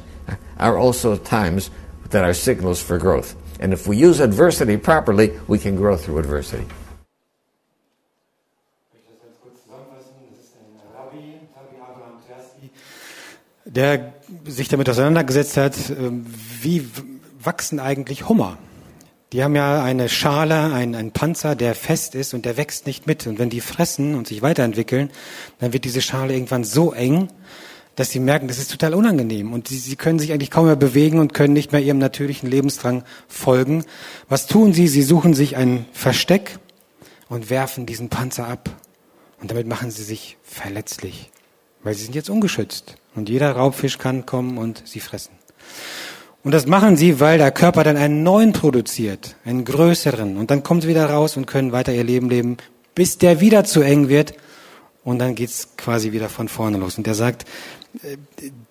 [0.59, 1.69] are also times
[2.09, 3.37] that are signals for growth.
[3.61, 6.65] And if we use adversity properly, we can grow through adversity.
[13.67, 14.15] der
[14.47, 16.25] sich damit auseinandergesetzt hat, ähm,
[16.63, 16.89] wie
[17.45, 18.57] wachsen eigentlich Hummer?
[19.33, 23.07] Die haben ja eine Schale, einen, einen Panzer, der fest ist und der wächst nicht
[23.07, 23.27] mit.
[23.27, 25.11] Und wenn die fressen und sich weiterentwickeln,
[25.59, 27.29] dann wird diese Schale irgendwann so eng,
[27.95, 29.53] dass sie merken, das ist total unangenehm.
[29.53, 32.49] Und sie, sie können sich eigentlich kaum mehr bewegen und können nicht mehr ihrem natürlichen
[32.49, 33.85] Lebensdrang folgen.
[34.29, 34.89] Was tun sie?
[34.89, 36.59] Sie suchen sich ein Versteck
[37.29, 38.71] und werfen diesen Panzer ab.
[39.41, 41.31] Und damit machen sie sich verletzlich,
[41.83, 42.97] weil sie sind jetzt ungeschützt.
[43.15, 45.33] Und jeder Raubfisch kann kommen und sie fressen.
[46.49, 50.39] Und das machen sie, weil der Körper dann einen neuen produziert, einen größeren.
[50.39, 52.57] Und dann kommen sie wieder raus und können weiter ihr Leben leben,
[52.95, 54.33] bis der wieder zu eng wird.
[55.05, 56.97] Und dann geht's quasi wieder von vorne los.
[56.97, 57.45] Und der sagt,
[58.03, 58.17] äh,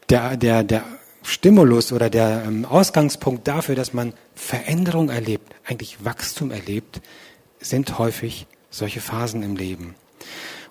[0.10, 0.86] der, der, der
[1.22, 7.02] Stimulus oder der ähm, Ausgangspunkt dafür, dass man Veränderung erlebt, eigentlich Wachstum erlebt,
[7.60, 9.94] sind häufig solche Phasen im Leben.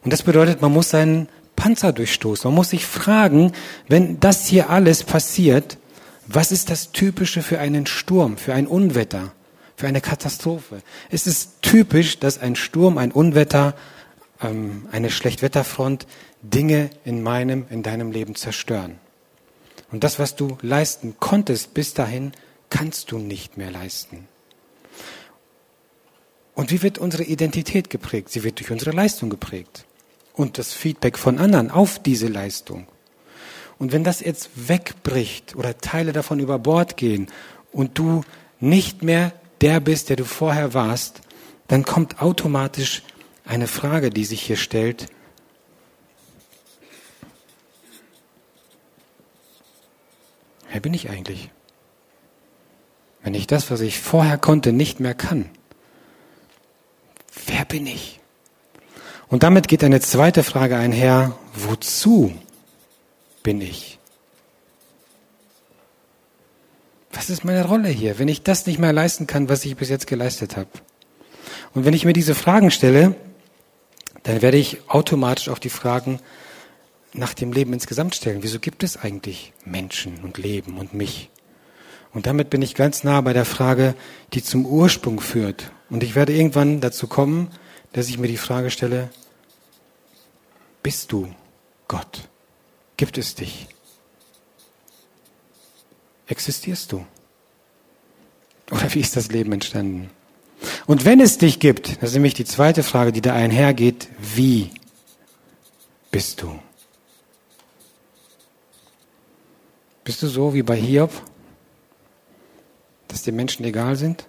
[0.03, 2.51] Und das bedeutet, man muss seinen Panzer durchstoßen.
[2.51, 3.53] Man muss sich fragen,
[3.87, 5.79] wenn das hier alles passiert,
[6.27, 9.33] was ist das Typische für einen Sturm, für ein Unwetter,
[9.77, 10.83] für eine Katastrophe?
[11.11, 13.75] Es ist typisch, dass ein Sturm, ein Unwetter,
[14.43, 16.07] ähm, eine Schlechtwetterfront
[16.43, 18.99] Dinge in meinem, in deinem Leben zerstören.
[19.93, 22.33] Und das, was du leisten konntest bis dahin,
[22.71, 24.29] kannst du nicht mehr leisten.
[26.55, 28.31] Und wie wird unsere Identität geprägt?
[28.31, 29.85] Sie wird durch unsere Leistung geprägt
[30.33, 32.87] und das Feedback von anderen auf diese Leistung.
[33.79, 37.29] Und wenn das jetzt wegbricht oder Teile davon über Bord gehen
[37.73, 38.23] und du
[38.59, 41.21] nicht mehr der bist, der du vorher warst,
[41.69, 43.03] dann kommt automatisch
[43.45, 45.09] eine Frage, die sich hier stellt.
[50.71, 51.51] Wer bin ich eigentlich?
[53.23, 55.51] Wenn ich das, was ich vorher konnte, nicht mehr kann,
[57.47, 58.21] wer bin ich?
[59.29, 62.33] Und damit geht eine zweite Frage einher, wozu
[63.47, 64.01] bin ich?
[67.13, 69.89] Was ist meine Rolle hier, wenn ich das nicht mehr leisten kann, was ich bis
[69.89, 70.69] jetzt geleistet habe?
[71.73, 73.15] Und wenn ich mir diese Fragen stelle,
[74.25, 76.19] dann werde ich automatisch auch die Fragen
[77.13, 78.43] nach dem Leben insgesamt stellen.
[78.43, 81.31] Wieso gibt es eigentlich Menschen und Leben und mich?
[82.13, 83.95] Und damit bin ich ganz nah bei der Frage,
[84.33, 85.71] die zum Ursprung führt.
[85.89, 87.53] Und ich werde irgendwann dazu kommen,
[87.93, 89.09] dass ich mir die Frage stelle,
[90.83, 91.33] bist du
[91.87, 92.29] Gott?
[92.97, 93.67] Gibt es dich?
[96.29, 97.05] Existierst du?
[98.71, 100.11] Oder wie ist das Leben entstanden?
[100.87, 104.71] Und wenn es dich gibt, das ist nämlich die zweite Frage, die da einhergeht, wie
[106.11, 106.59] bist du?
[110.03, 111.11] Bist du so wie bei Hiob,
[113.09, 114.25] dass die Menschen egal sind?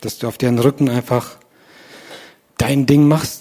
[0.00, 1.36] Dass du auf deren Rücken einfach
[2.56, 3.37] dein Ding machst?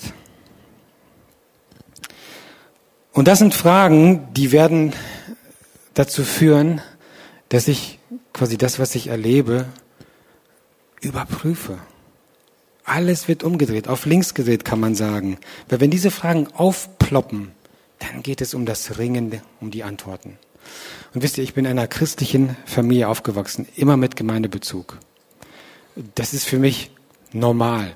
[3.17, 4.93] Und das sind Fragen, die werden
[5.95, 6.81] dazu führen,
[7.49, 7.97] dass ich
[8.31, 9.65] quasi das, was ich erlebe,
[11.01, 11.79] überprüfe.
[12.83, 15.39] Alles wird umgedreht, auf links gedreht kann man sagen.
[15.67, 17.53] Weil wenn diese Fragen aufploppen,
[17.97, 20.37] dann geht es um das Ringen, um die Antworten.
[21.15, 24.99] Und wisst ihr, ich bin in einer christlichen Familie aufgewachsen, immer mit Gemeindebezug.
[26.13, 26.91] Das ist für mich
[27.33, 27.95] normal.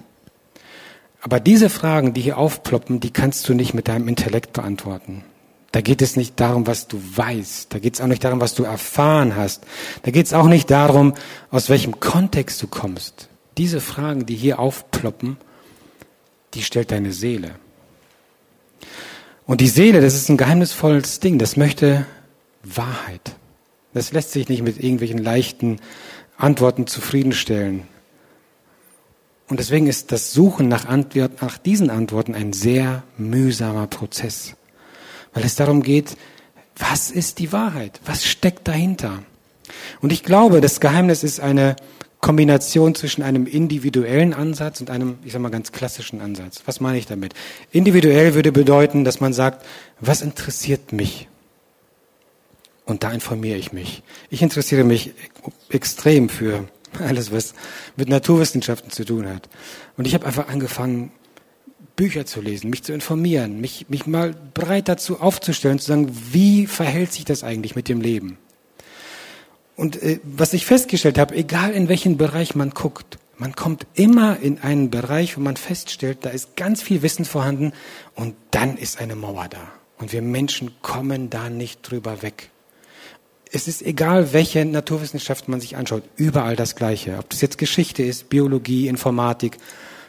[1.22, 5.24] Aber diese Fragen, die hier aufploppen, die kannst du nicht mit deinem Intellekt beantworten.
[5.72, 7.74] Da geht es nicht darum, was du weißt.
[7.74, 9.64] Da geht es auch nicht darum, was du erfahren hast.
[10.04, 11.14] Da geht es auch nicht darum,
[11.50, 13.30] aus welchem Kontext du kommst.
[13.58, 15.38] Diese Fragen, die hier aufploppen,
[16.56, 17.52] die stellt deine Seele.
[19.46, 21.40] Und die Seele, das ist ein geheimnisvolles Ding.
[21.40, 22.06] Das möchte
[22.64, 23.36] Wahrheit.
[23.94, 25.80] Das lässt sich nicht mit irgendwelchen leichten
[26.38, 27.84] Antworten zufriedenstellen.
[29.52, 34.56] Und deswegen ist das Suchen nach, Antwort, nach diesen Antworten ein sehr mühsamer Prozess
[35.34, 36.18] weil es darum geht,
[36.78, 38.00] was ist die Wahrheit?
[38.06, 39.24] Was steckt dahinter?
[40.02, 41.76] Und ich glaube, das Geheimnis ist eine
[42.20, 46.62] Kombination zwischen einem individuellen Ansatz und einem, ich sag mal, ganz klassischen Ansatz.
[46.66, 47.34] Was meine ich damit?
[47.72, 49.66] Individuell würde bedeuten, dass man sagt,
[50.00, 51.28] was interessiert mich?
[52.86, 54.04] Und da informiere ich mich.
[54.30, 55.14] Ich interessiere mich
[55.70, 56.68] extrem für
[57.00, 57.54] alles, was
[57.96, 59.50] mit Naturwissenschaften zu tun hat.
[59.98, 61.12] Und ich habe einfach angefangen,
[61.96, 66.66] Bücher zu lesen, mich zu informieren, mich, mich mal breit dazu aufzustellen, zu sagen, wie
[66.66, 68.38] verhält sich das eigentlich mit dem Leben?
[69.76, 74.40] Und äh, was ich festgestellt habe, egal in welchen Bereich man guckt, man kommt immer
[74.40, 77.74] in einen Bereich, wo man feststellt, da ist ganz viel Wissen vorhanden
[78.14, 79.72] und dann ist eine Mauer da.
[79.98, 82.52] Und wir Menschen kommen da nicht drüber weg.
[83.54, 87.18] Es ist egal, welche Naturwissenschaft man sich anschaut, überall das Gleiche.
[87.18, 89.58] Ob das jetzt Geschichte ist, Biologie, Informatik,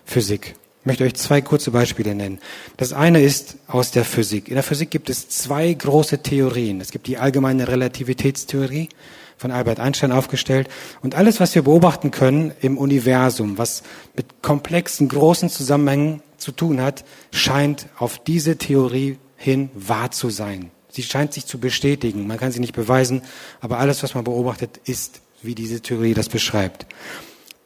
[0.04, 0.54] Physik.
[0.80, 2.38] Ich möchte euch zwei kurze Beispiele nennen.
[2.76, 4.46] Das eine ist aus der Physik.
[4.46, 6.80] In der Physik gibt es zwei große Theorien.
[6.80, 8.88] Es gibt die allgemeine Relativitätstheorie
[9.36, 10.68] von Albert Einstein aufgestellt
[11.02, 13.82] und alles, was wir beobachten können im Universum, was
[14.14, 20.70] mit komplexen, großen Zusammenhängen zu tun hat, scheint auf diese Theorie hin wahr zu sein.
[20.92, 22.26] Sie scheint sich zu bestätigen.
[22.26, 23.22] Man kann sie nicht beweisen,
[23.60, 26.86] aber alles, was man beobachtet, ist, wie diese Theorie das beschreibt.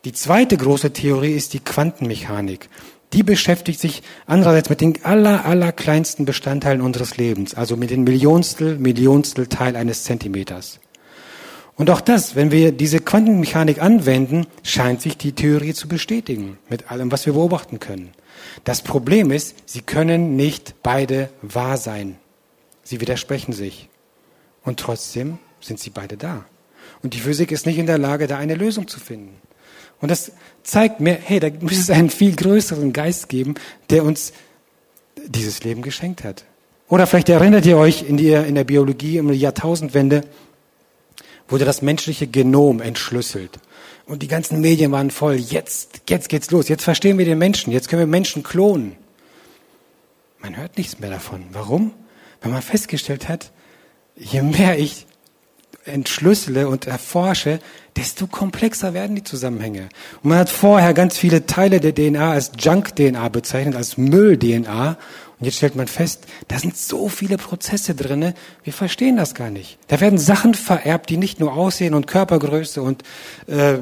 [0.07, 2.71] Die zweite große Theorie ist die Quantenmechanik
[3.13, 8.05] die beschäftigt sich andererseits mit den aller, aller kleinsten Bestandteilen unseres Lebens, also mit den
[8.05, 10.81] Millionstel, Millionstel Teil eines Zentimeters.
[11.77, 16.91] Und auch das, wenn wir diese Quantenmechanik anwenden, scheint sich die Theorie zu bestätigen, mit
[16.91, 18.13] allem, was wir beobachten können.
[18.65, 22.17] Das Problem ist, sie können nicht beide wahr sein.
[22.87, 23.89] Sie widersprechen sich.
[24.63, 26.45] Und trotzdem sind sie beide da.
[27.03, 29.35] Und die Physik ist nicht in der Lage, da eine Lösung zu finden.
[30.01, 30.31] Und das
[30.63, 33.55] zeigt mir, hey, da muss es einen viel größeren Geist geben,
[33.91, 34.33] der uns
[35.27, 36.45] dieses Leben geschenkt hat.
[36.89, 40.23] Oder vielleicht erinnert ihr euch in, die, in der Biologie um die Jahrtausendwende,
[41.49, 43.59] wurde das menschliche Genom entschlüsselt.
[44.05, 45.35] Und die ganzen Medien waren voll.
[45.35, 46.69] Jetzt, jetzt geht's los.
[46.69, 47.73] Jetzt verstehen wir den Menschen.
[47.73, 48.95] Jetzt können wir Menschen klonen.
[50.39, 51.47] Man hört nichts mehr davon.
[51.51, 51.93] Warum?
[52.41, 53.51] Weil man festgestellt hat,
[54.17, 55.07] je mehr ich
[55.87, 57.61] entschlüssele und erforsche,
[57.97, 59.89] desto komplexer werden die Zusammenhänge.
[60.23, 64.99] Und man hat vorher ganz viele Teile der DNA als Junk-DNA bezeichnet, als Müll-DNA.
[65.39, 69.51] Und jetzt stellt man fest, da sind so viele Prozesse drinne, wir verstehen das gar
[69.51, 69.79] nicht.
[69.89, 73.03] Da werden Sachen vererbt, die nicht nur Aussehen und Körpergröße und
[73.47, 73.75] äh,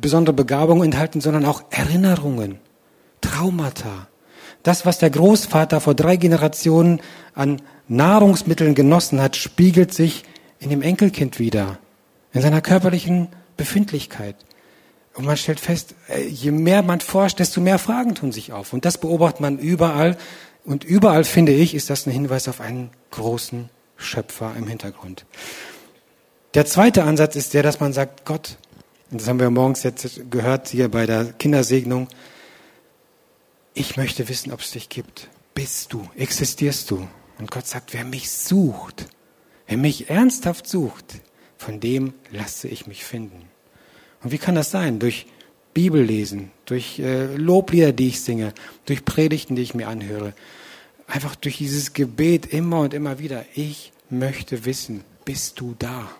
[0.00, 2.58] besondere Begabungen enthalten, sondern auch Erinnerungen,
[3.20, 4.08] Traumata.
[4.64, 7.00] Das, was der Großvater vor drei Generationen
[7.32, 10.24] an Nahrungsmitteln genossen hat, spiegelt sich
[10.60, 11.78] in dem Enkelkind wieder,
[12.32, 14.36] in seiner körperlichen Befindlichkeit.
[15.14, 18.72] Und man stellt fest, äh, je mehr man forscht, desto mehr Fragen tun sich auf.
[18.72, 20.16] Und das beobachtet man überall.
[20.64, 25.26] Und überall, finde ich, ist das ein Hinweis auf einen großen Schöpfer im Hintergrund.
[26.54, 28.58] Der zweite Ansatz ist der, dass man sagt, Gott,
[29.10, 32.08] und das haben wir morgens jetzt gehört hier bei der Kindersegnung,
[33.74, 35.28] ich möchte wissen, ob es dich gibt.
[35.54, 37.08] Bist du, existierst du?
[37.38, 39.06] Und Gott sagt, wer mich sucht,
[39.66, 41.20] wer mich ernsthaft sucht,
[41.56, 43.48] von dem lasse ich mich finden.
[44.22, 44.98] Und wie kann das sein?
[44.98, 45.26] Durch
[45.74, 48.52] Bibellesen, durch äh, Loblieder, die ich singe,
[48.86, 50.34] durch Predigten, die ich mir anhöre.
[51.06, 53.44] Einfach durch dieses Gebet immer und immer wieder.
[53.54, 56.10] Ich möchte wissen, bist du da?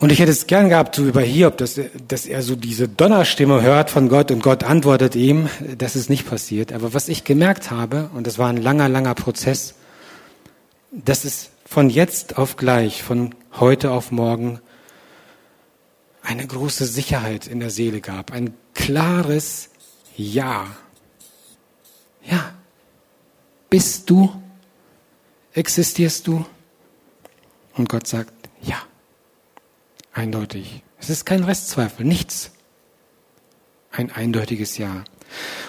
[0.00, 3.62] Und ich hätte es gern gehabt, so über Hiob, dass, dass er so diese Donnerstimme
[3.62, 5.48] hört von Gott und Gott antwortet ihm.
[5.76, 6.72] Das ist nicht passiert.
[6.72, 9.74] Aber was ich gemerkt habe, und das war ein langer, langer Prozess,
[10.92, 14.60] dass es von jetzt auf gleich, von heute auf morgen,
[16.22, 18.32] eine große Sicherheit in der Seele gab.
[18.32, 19.70] Ein klares
[20.16, 20.66] Ja.
[22.24, 22.52] Ja.
[23.68, 24.32] Bist du?
[25.54, 26.46] Existierst du?
[27.74, 28.32] Und Gott sagt,
[28.62, 28.76] ja.
[30.18, 30.82] Eindeutig.
[30.98, 32.50] Es ist kein Restzweifel, nichts.
[33.92, 35.04] Ein eindeutiges Ja.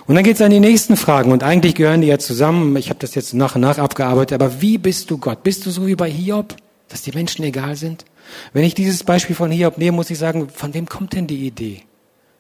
[0.08, 2.76] Und dann geht es an die nächsten Fragen und eigentlich gehören die ja zusammen.
[2.76, 4.42] Ich habe das jetzt nach und nach abgearbeitet.
[4.42, 5.44] Aber wie bist du Gott?
[5.44, 6.56] Bist du so wie bei Hiob,
[6.88, 8.06] dass die Menschen egal sind?
[8.52, 11.46] Wenn ich dieses Beispiel von Hiob nehme, muss ich sagen, von wem kommt denn die
[11.46, 11.84] Idee?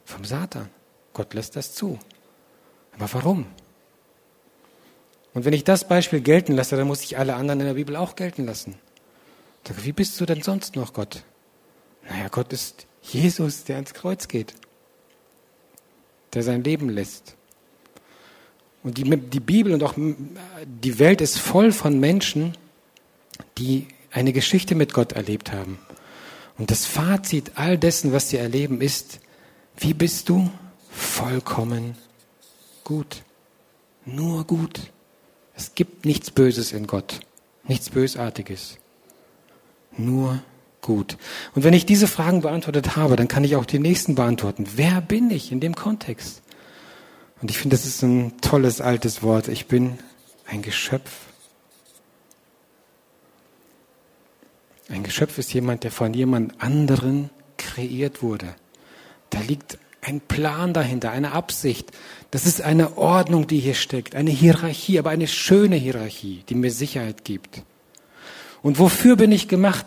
[0.03, 0.69] Vom Satan.
[1.13, 1.99] Gott lässt das zu.
[2.97, 3.45] Aber warum?
[5.35, 7.95] Und wenn ich das Beispiel gelten lasse, dann muss ich alle anderen in der Bibel
[7.95, 8.73] auch gelten lassen.
[9.83, 11.23] Wie bist du denn sonst noch Gott?
[12.09, 14.53] Naja, Gott ist Jesus, der ans Kreuz geht,
[16.33, 17.35] der sein Leben lässt.
[18.83, 22.57] Und die, die Bibel und auch die Welt ist voll von Menschen,
[23.57, 25.79] die eine Geschichte mit Gott erlebt haben.
[26.57, 29.19] Und das Fazit all dessen, was sie erleben, ist,
[29.77, 30.49] wie bist du?
[30.91, 31.95] Vollkommen
[32.83, 33.23] gut.
[34.05, 34.91] Nur gut.
[35.55, 37.19] Es gibt nichts Böses in Gott,
[37.63, 38.77] nichts Bösartiges.
[39.97, 40.41] Nur
[40.89, 41.17] gut.
[41.53, 44.65] Und wenn ich diese Fragen beantwortet habe, dann kann ich auch die nächsten beantworten.
[44.75, 46.41] Wer bin ich in dem Kontext?
[47.43, 49.49] Und ich finde, das ist ein tolles altes Wort.
[49.49, 49.99] Ich bin
[50.47, 51.11] ein Geschöpf.
[54.89, 58.55] Ein Geschöpf ist jemand, der von jemand anderen kreiert wurde.
[59.29, 61.91] Da liegt ein Plan dahinter, eine Absicht.
[62.31, 66.71] Das ist eine Ordnung, die hier steckt, eine Hierarchie, aber eine schöne Hierarchie, die mir
[66.71, 67.61] Sicherheit gibt.
[68.63, 69.85] Und wofür bin ich gemacht?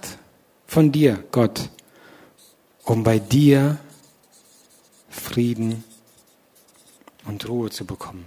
[0.72, 1.68] Von dir, Gott,
[2.84, 3.78] um bei dir
[5.10, 5.84] Frieden
[7.26, 8.26] und Ruhe zu bekommen.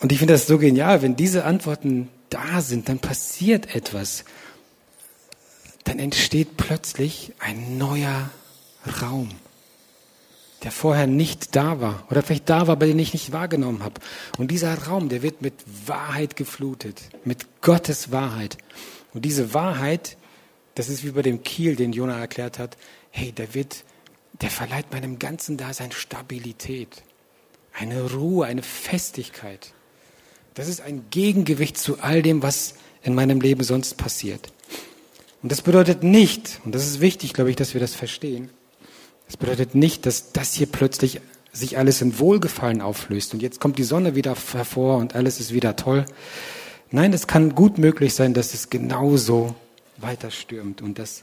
[0.00, 4.24] Und ich finde das so genial, wenn diese Antworten da sind, dann passiert etwas.
[5.84, 8.30] Dann entsteht plötzlich ein neuer
[9.00, 9.30] Raum,
[10.64, 14.00] der vorher nicht da war oder vielleicht da war, aber den ich nicht wahrgenommen habe.
[14.38, 15.54] Und dieser Raum, der wird mit
[15.86, 18.58] Wahrheit geflutet, mit Gottes Wahrheit.
[19.18, 20.16] Und diese Wahrheit,
[20.76, 22.76] das ist wie bei dem Kiel, den Jona erklärt hat,
[23.10, 23.82] hey, der wird,
[24.40, 27.02] der verleiht meinem ganzen Dasein Stabilität,
[27.72, 29.72] eine Ruhe, eine Festigkeit.
[30.54, 34.52] Das ist ein Gegengewicht zu all dem, was in meinem Leben sonst passiert.
[35.42, 38.50] Und das bedeutet nicht, und das ist wichtig, glaube ich, dass wir das verstehen,
[39.26, 41.20] das bedeutet nicht, dass das hier plötzlich
[41.52, 45.52] sich alles in Wohlgefallen auflöst und jetzt kommt die Sonne wieder hervor und alles ist
[45.52, 46.06] wieder toll.
[46.90, 49.54] Nein, es kann gut möglich sein, dass es genauso
[49.98, 51.22] weiter stürmt und dass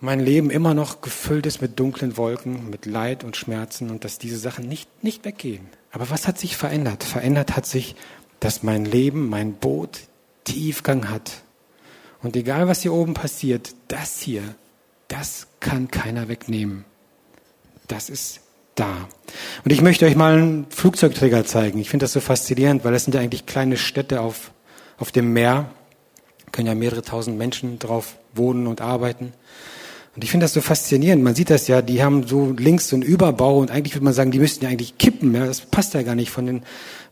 [0.00, 4.18] mein Leben immer noch gefüllt ist mit dunklen Wolken, mit Leid und Schmerzen und dass
[4.18, 5.68] diese Sachen nicht, nicht weggehen.
[5.92, 7.04] Aber was hat sich verändert?
[7.04, 7.94] Verändert hat sich,
[8.38, 10.00] dass mein Leben, mein Boot
[10.44, 11.42] Tiefgang hat.
[12.22, 14.42] Und egal was hier oben passiert, das hier,
[15.08, 16.86] das kann keiner wegnehmen.
[17.88, 18.40] Das ist
[18.80, 19.08] da.
[19.64, 21.78] Und ich möchte euch mal einen Flugzeugträger zeigen.
[21.78, 24.52] Ich finde das so faszinierend, weil das sind ja eigentlich kleine Städte auf,
[24.98, 25.70] auf dem Meer.
[26.46, 29.32] Da können ja mehrere tausend Menschen drauf wohnen und arbeiten.
[30.16, 31.22] Und ich finde das so faszinierend.
[31.22, 34.14] Man sieht das ja, die haben so links so einen Überbau und eigentlich würde man
[34.14, 35.34] sagen, die müssten ja eigentlich kippen.
[35.34, 35.46] Ja?
[35.46, 36.62] Das passt ja gar nicht von den,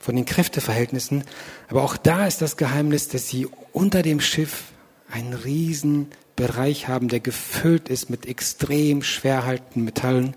[0.00, 1.22] von den Kräfteverhältnissen.
[1.68, 4.64] Aber auch da ist das Geheimnis, dass sie unter dem Schiff
[5.10, 10.34] einen riesen Bereich haben, der gefüllt ist mit extrem schwerhaltenden Metallen,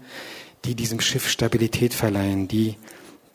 [0.66, 2.76] die diesem Schiff Stabilität verleihen, die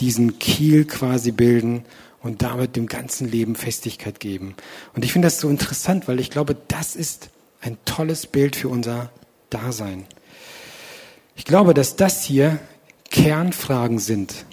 [0.01, 1.85] diesen Kiel quasi bilden
[2.23, 4.55] und damit dem ganzen Leben Festigkeit geben.
[4.95, 8.69] Und ich finde das so interessant, weil ich glaube, das ist ein tolles Bild für
[8.69, 9.11] unser
[9.51, 10.07] Dasein.
[11.35, 12.59] Ich glaube, dass das hier
[13.11, 14.45] Kernfragen sind,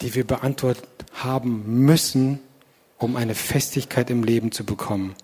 [0.00, 2.40] die wir beantwortet haben müssen,
[2.98, 5.14] um eine Festigkeit im Leben zu bekommen.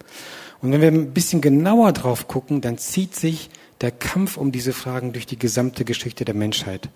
[0.62, 3.50] Und wenn wir ein bisschen genauer drauf gucken, dann zieht sich
[3.80, 6.88] der Kampf um diese Fragen durch die gesamte Geschichte der Menschheit.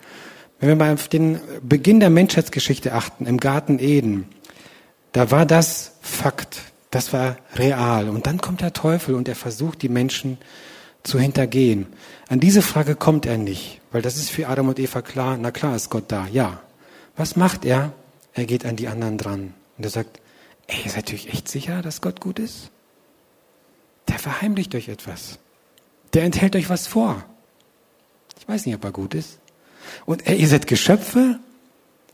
[0.61, 4.29] Wenn wir mal auf den Beginn der Menschheitsgeschichte achten, im Garten Eden,
[5.13, 6.61] da war das Fakt,
[6.91, 8.09] das war real.
[8.09, 10.39] Und dann kommt der Teufel und er versucht, die Menschen
[11.03, 11.87] zu hintergehen.
[12.29, 15.37] An diese Frage kommt er nicht, weil das ist für Adam und Eva klar.
[15.39, 16.61] Na klar ist Gott da, ja.
[17.17, 17.93] Was macht er?
[18.33, 20.21] Er geht an die anderen dran und er sagt,
[20.67, 22.71] ey, ihr seid euch echt sicher, dass Gott gut ist?
[24.09, 25.39] Der verheimlicht euch etwas.
[26.15, 27.25] Der enthält euch was vor.
[28.39, 29.39] Ich weiß nicht, ob er gut ist.
[30.07, 31.41] Und ey, ihr seid Geschöpfe?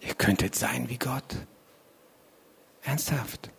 [0.00, 1.36] Ihr könntet sein wie Gott.
[2.82, 3.50] Ernsthaft.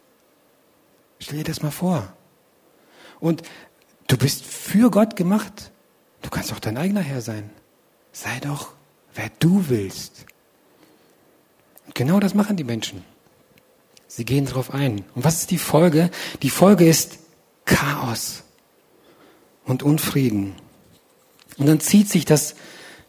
[1.20, 2.12] Stell dir das mal vor.
[3.20, 3.44] Und
[4.08, 5.72] du bist für Gott gemacht.
[6.24, 7.52] Du kannst auch dein eigener Herr sein.
[8.12, 8.74] Sei doch,
[9.14, 10.26] wer du willst.
[11.86, 13.06] Und genau das machen die Menschen.
[14.08, 15.06] Sie gehen darauf ein.
[15.14, 16.10] Und was ist die Folge?
[16.42, 17.20] Die Folge ist
[17.66, 18.44] Chaos
[19.66, 20.54] und Unfrieden.
[21.58, 22.56] Und dann zieht sich das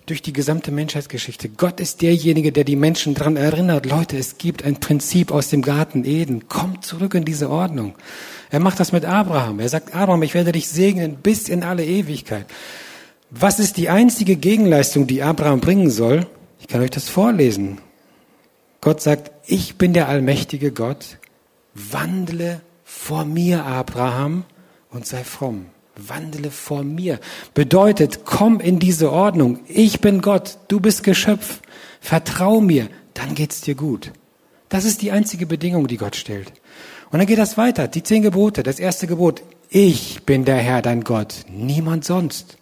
[0.07, 1.49] durch die gesamte Menschheitsgeschichte.
[1.49, 5.63] Gott ist derjenige, der die Menschen daran erinnert, Leute, es gibt ein Prinzip aus dem
[5.63, 6.49] Garten Eden.
[6.49, 7.95] Kommt zurück in diese Ordnung.
[8.51, 9.61] Er macht das mit Abraham.
[9.61, 12.47] Er sagt, Abraham, ich werde dich segnen bis in alle Ewigkeit.
[13.31, 16.27] Was ist die einzige Gegenleistung, die Abraham bringen soll?
[16.61, 17.79] Ich kann euch das vorlesen.
[18.81, 21.19] Gott sagt, ich bin der allmächtige Gott,
[21.75, 24.45] wandle vor mir, Abraham,
[24.91, 25.67] und sei fromm.
[25.97, 27.21] Wandle vor mir.
[27.55, 29.61] Bedeutet, komm in diese Ordnung.
[29.69, 31.61] Ich bin Gott, du bist Geschöpf.
[32.01, 34.13] Vertrau mir, dann geht's dir gut.
[34.69, 36.53] Das ist die einzige Bedingung, die Gott stellt.
[37.11, 37.89] Und dann geht das weiter.
[37.89, 38.63] Die zehn Gebote.
[38.63, 39.43] Das erste Gebot.
[39.69, 41.45] Ich bin der Herr, dein Gott.
[41.51, 42.57] Niemand sonst.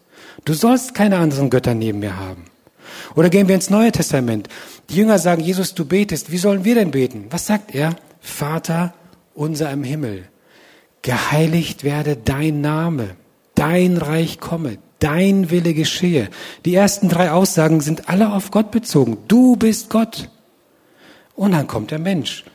[0.45, 2.47] Du sollst keine anderen Götter neben mir haben.
[3.15, 4.49] Oder gehen wir ins Neue Testament.
[4.89, 6.33] Die Jünger sagen, Jesus, du betest.
[6.33, 7.27] Wie sollen wir denn beten?
[7.31, 7.95] Was sagt er?
[8.21, 8.93] Vater
[9.35, 10.29] unser im Himmel.
[11.03, 13.17] Geheiligt werde dein Name.
[13.61, 14.79] Dein Reich komme.
[15.01, 16.31] Dein Wille geschehe.
[16.65, 19.19] Die ersten drei Aussagen sind alle auf Gott bezogen.
[19.29, 20.31] Du bist Gott.
[21.35, 22.47] Und dann kommt der Mensch.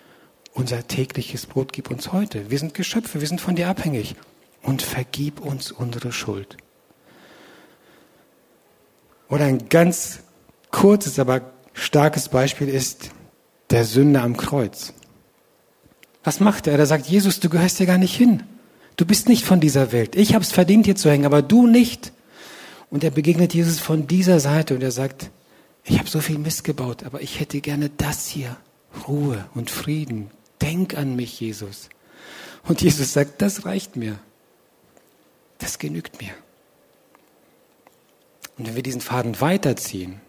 [0.55, 2.49] Unser tägliches Brot gib uns heute.
[2.49, 4.15] Wir sind Geschöpfe, wir sind von dir abhängig.
[4.63, 6.57] Und vergib uns unsere Schuld.
[9.29, 10.21] Oder ein ganz
[10.71, 13.11] kurzes, aber starkes Beispiel ist
[13.69, 14.91] der Sünder am Kreuz.
[16.23, 16.79] Was macht er?
[16.79, 18.41] Er sagt, Jesus, du gehörst hier gar nicht hin.
[18.95, 20.15] Du bist nicht von dieser Welt.
[20.15, 22.13] Ich habe es verdient, hier zu hängen, aber du nicht.
[22.89, 25.31] Und er begegnet Jesus von dieser Seite und er sagt,
[25.83, 28.57] ich habe so viel Mist gebaut, aber ich hätte gerne das hier.
[29.07, 30.31] Ruhe und Frieden.
[30.61, 31.89] Denk an mich, Jesus.
[32.63, 34.17] Und Jesus sagt, das reicht mir.
[35.57, 36.31] Das genügt mir.
[38.57, 40.21] Und wenn wir diesen Faden weiterziehen,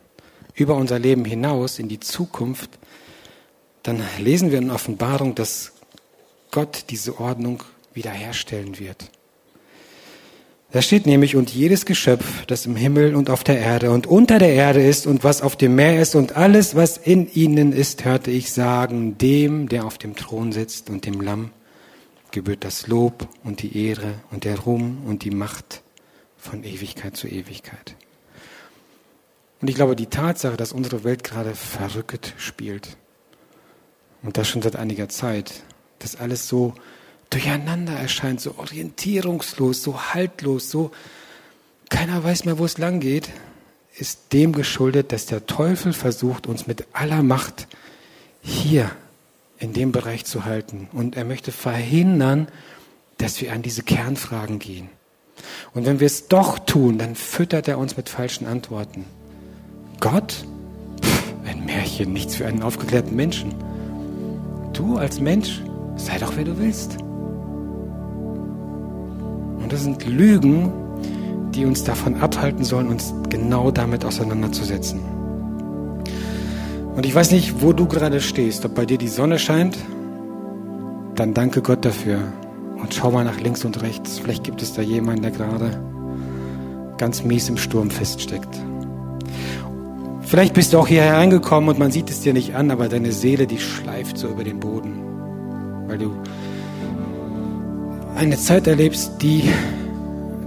[0.55, 2.71] über unser Leben hinaus in die Zukunft,
[3.83, 5.73] dann lesen wir in Offenbarung, dass
[6.51, 7.62] Gott diese Ordnung
[7.97, 9.11] wiederherstellen wird.
[10.71, 14.39] Da steht nämlich, und jedes Geschöpf, das im Himmel und auf der Erde und unter
[14.39, 18.05] der Erde ist und was auf dem Meer ist und alles, was in ihnen ist,
[18.05, 21.51] hörte ich sagen, dem, der auf dem Thron sitzt und dem Lamm,
[22.33, 25.83] gebührt das Lob und die Ehre und der Ruhm und die Macht
[26.37, 27.95] von Ewigkeit zu Ewigkeit.
[29.63, 32.97] Und ich glaube, die Tatsache, dass unsere Welt gerade verrückt spielt,
[34.23, 35.63] und das schon seit einiger Zeit,
[36.01, 36.75] dass alles so
[37.31, 40.91] durcheinander erscheint, so orientierungslos, so haltlos, so
[41.89, 43.31] keiner weiß mehr, wo es lang geht,
[43.99, 47.66] ist dem geschuldet, dass der Teufel versucht, uns mit aller Macht
[48.43, 48.91] hier
[49.59, 50.89] in dem Bereich zu halten.
[50.93, 52.49] Und er möchte verhindern,
[53.18, 54.89] dass wir an diese Kernfragen gehen.
[55.72, 59.05] Und wenn wir es doch tun, dann füttert er uns mit falschen Antworten.
[60.01, 60.45] Gott?
[61.03, 63.55] Pff, ein Märchen, nichts für einen aufgeklärten Menschen.
[64.72, 65.62] Du als Mensch,
[65.97, 66.99] sei doch wer du willst.
[69.67, 70.71] Und das sind Lügen,
[71.51, 75.01] die uns davon abhalten sollen, uns genau damit auseinanderzusetzen.
[76.95, 79.77] Und ich weiß nicht, wo du gerade stehst, ob bei dir die Sonne scheint,
[81.17, 82.21] dann danke Gott dafür.
[82.81, 84.21] Und schau mal nach links und rechts.
[84.21, 85.83] Vielleicht gibt es da jemanden, der gerade
[86.97, 88.57] ganz mies im Sturm feststeckt.
[90.21, 93.11] Vielleicht bist du auch hierher reingekommen und man sieht es dir nicht an, aber deine
[93.11, 96.12] Seele, die schleift so über den Boden, weil du
[98.17, 99.45] eine Zeit erlebst, die,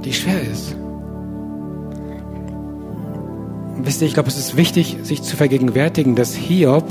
[0.03, 0.75] die schwer ist.
[3.77, 6.85] Wisst ihr, ich glaube, es ist wichtig, sich zu vergegenwärtigen, dass Hiob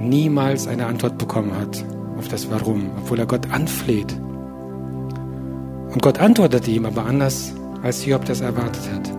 [0.00, 1.84] niemals eine Antwort bekommen hat
[2.16, 4.14] auf das Warum, obwohl er Gott anfleht.
[5.90, 9.10] Und Gott antwortete ihm aber anders, als Hiob das erwartet hat.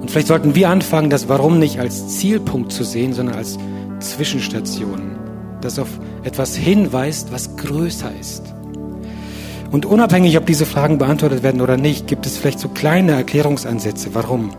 [0.00, 3.58] Und vielleicht sollten wir anfangen, das Warum nicht als Zielpunkt zu sehen, sondern als
[4.00, 5.16] Zwischenstation,
[5.60, 5.88] das auf
[6.24, 8.52] etwas hinweist, was größer ist.
[9.72, 14.14] Und unabhängig, ob diese Fragen beantwortet werden oder nicht, gibt es vielleicht so kleine Erklärungsansätze,
[14.14, 14.50] warum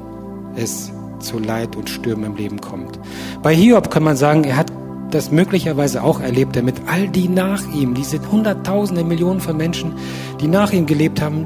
[0.55, 2.99] es zu Leid und Stürmen im Leben kommt.
[3.43, 4.71] Bei Hiob kann man sagen, er hat
[5.11, 9.93] das möglicherweise auch erlebt, damit all die nach ihm, diese Hunderttausende, Millionen von Menschen,
[10.41, 11.45] die nach ihm gelebt haben,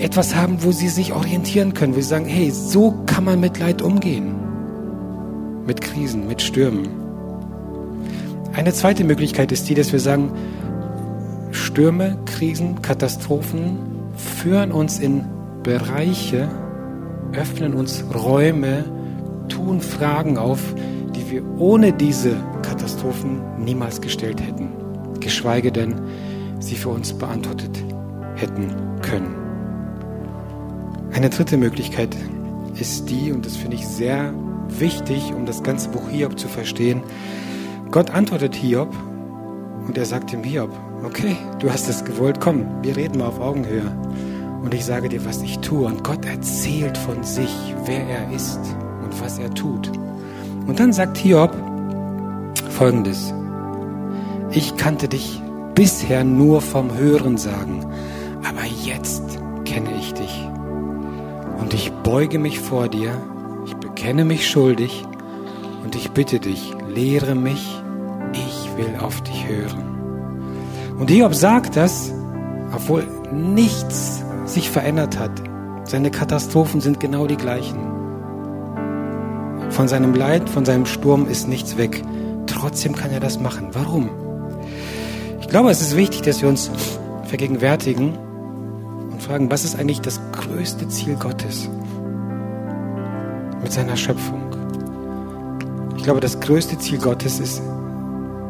[0.00, 3.60] etwas haben, wo sie sich orientieren können, wo sie sagen, hey, so kann man mit
[3.60, 4.34] Leid umgehen.
[5.64, 6.88] Mit Krisen, mit Stürmen.
[8.52, 10.32] Eine zweite Möglichkeit ist die, dass wir sagen,
[11.78, 13.78] Stürme, Krisen, Katastrophen
[14.16, 15.24] führen uns in
[15.62, 16.48] Bereiche,
[17.32, 18.84] öffnen uns Räume,
[19.48, 20.58] tun Fragen auf,
[21.14, 24.72] die wir ohne diese Katastrophen niemals gestellt hätten,
[25.20, 25.94] geschweige denn
[26.58, 27.84] sie für uns beantwortet
[28.34, 29.36] hätten können.
[31.12, 32.16] Eine dritte Möglichkeit
[32.74, 34.34] ist die, und das finde ich sehr
[34.80, 37.04] wichtig, um das ganze Buch Hiob zu verstehen.
[37.92, 38.92] Gott antwortet Hiob
[39.86, 40.72] und er sagt dem Hiob,
[41.04, 43.92] okay, du hast es gewollt, komm, wir reden mal auf Augenhöhe.
[44.62, 45.86] Und ich sage dir, was ich tue.
[45.86, 48.60] Und Gott erzählt von sich, wer er ist
[49.02, 49.90] und was er tut.
[50.66, 51.54] Und dann sagt Hiob
[52.70, 53.32] folgendes.
[54.50, 55.40] Ich kannte dich
[55.74, 57.84] bisher nur vom Hören sagen,
[58.48, 59.22] aber jetzt
[59.64, 60.48] kenne ich dich.
[61.60, 63.12] Und ich beuge mich vor dir,
[63.66, 65.04] ich bekenne mich schuldig
[65.84, 67.82] und ich bitte dich, lehre mich,
[68.32, 69.87] ich will auf dich hören.
[70.98, 72.12] Und Hiob sagt das,
[72.74, 75.30] obwohl nichts sich verändert hat.
[75.84, 77.78] Seine Katastrophen sind genau die gleichen.
[79.70, 82.02] Von seinem Leid, von seinem Sturm ist nichts weg.
[82.46, 83.68] Trotzdem kann er das machen.
[83.72, 84.10] Warum?
[85.40, 86.70] Ich glaube, es ist wichtig, dass wir uns
[87.24, 88.18] vergegenwärtigen
[89.10, 91.68] und fragen, was ist eigentlich das größte Ziel Gottes
[93.62, 94.42] mit seiner Schöpfung?
[95.96, 97.62] Ich glaube, das größte Ziel Gottes ist,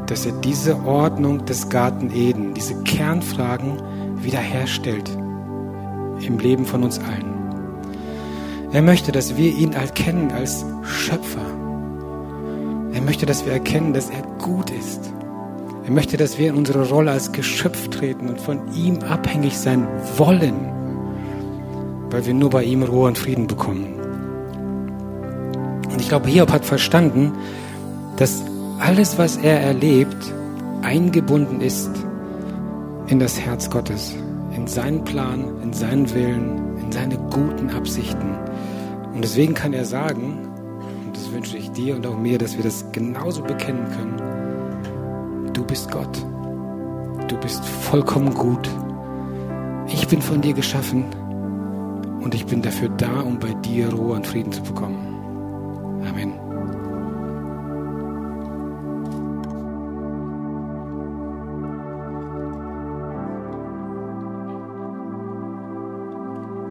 [0.08, 3.80] dass er diese Ordnung des Garten Eden, diese Kernfragen
[4.16, 5.10] wiederherstellt
[6.20, 7.38] im Leben von uns allen.
[8.72, 11.46] Er möchte, dass wir ihn erkennen als Schöpfer.
[12.92, 15.12] Er möchte, dass wir erkennen, dass er gut ist.
[15.84, 19.86] Er möchte, dass wir in unsere Rolle als Geschöpf treten und von ihm abhängig sein
[20.16, 20.70] wollen,
[22.10, 23.94] weil wir nur bei ihm Ruhe und Frieden bekommen.
[25.90, 27.32] Und ich glaube, Hiob hat verstanden,
[28.16, 28.42] dass
[28.78, 30.32] alles, was er erlebt,
[30.82, 31.90] eingebunden ist
[33.08, 34.14] in das Herz Gottes,
[34.54, 38.34] in seinen Plan, in seinen Willen, in seine guten Absichten.
[39.14, 40.48] Und deswegen kann er sagen,
[41.06, 45.64] und das wünsche ich dir und auch mir, dass wir das genauso bekennen können, du
[45.64, 46.24] bist Gott,
[47.28, 48.68] du bist vollkommen gut,
[49.88, 51.04] ich bin von dir geschaffen
[52.20, 54.98] und ich bin dafür da, um bei dir Ruhe und Frieden zu bekommen.
[56.08, 56.37] Amen.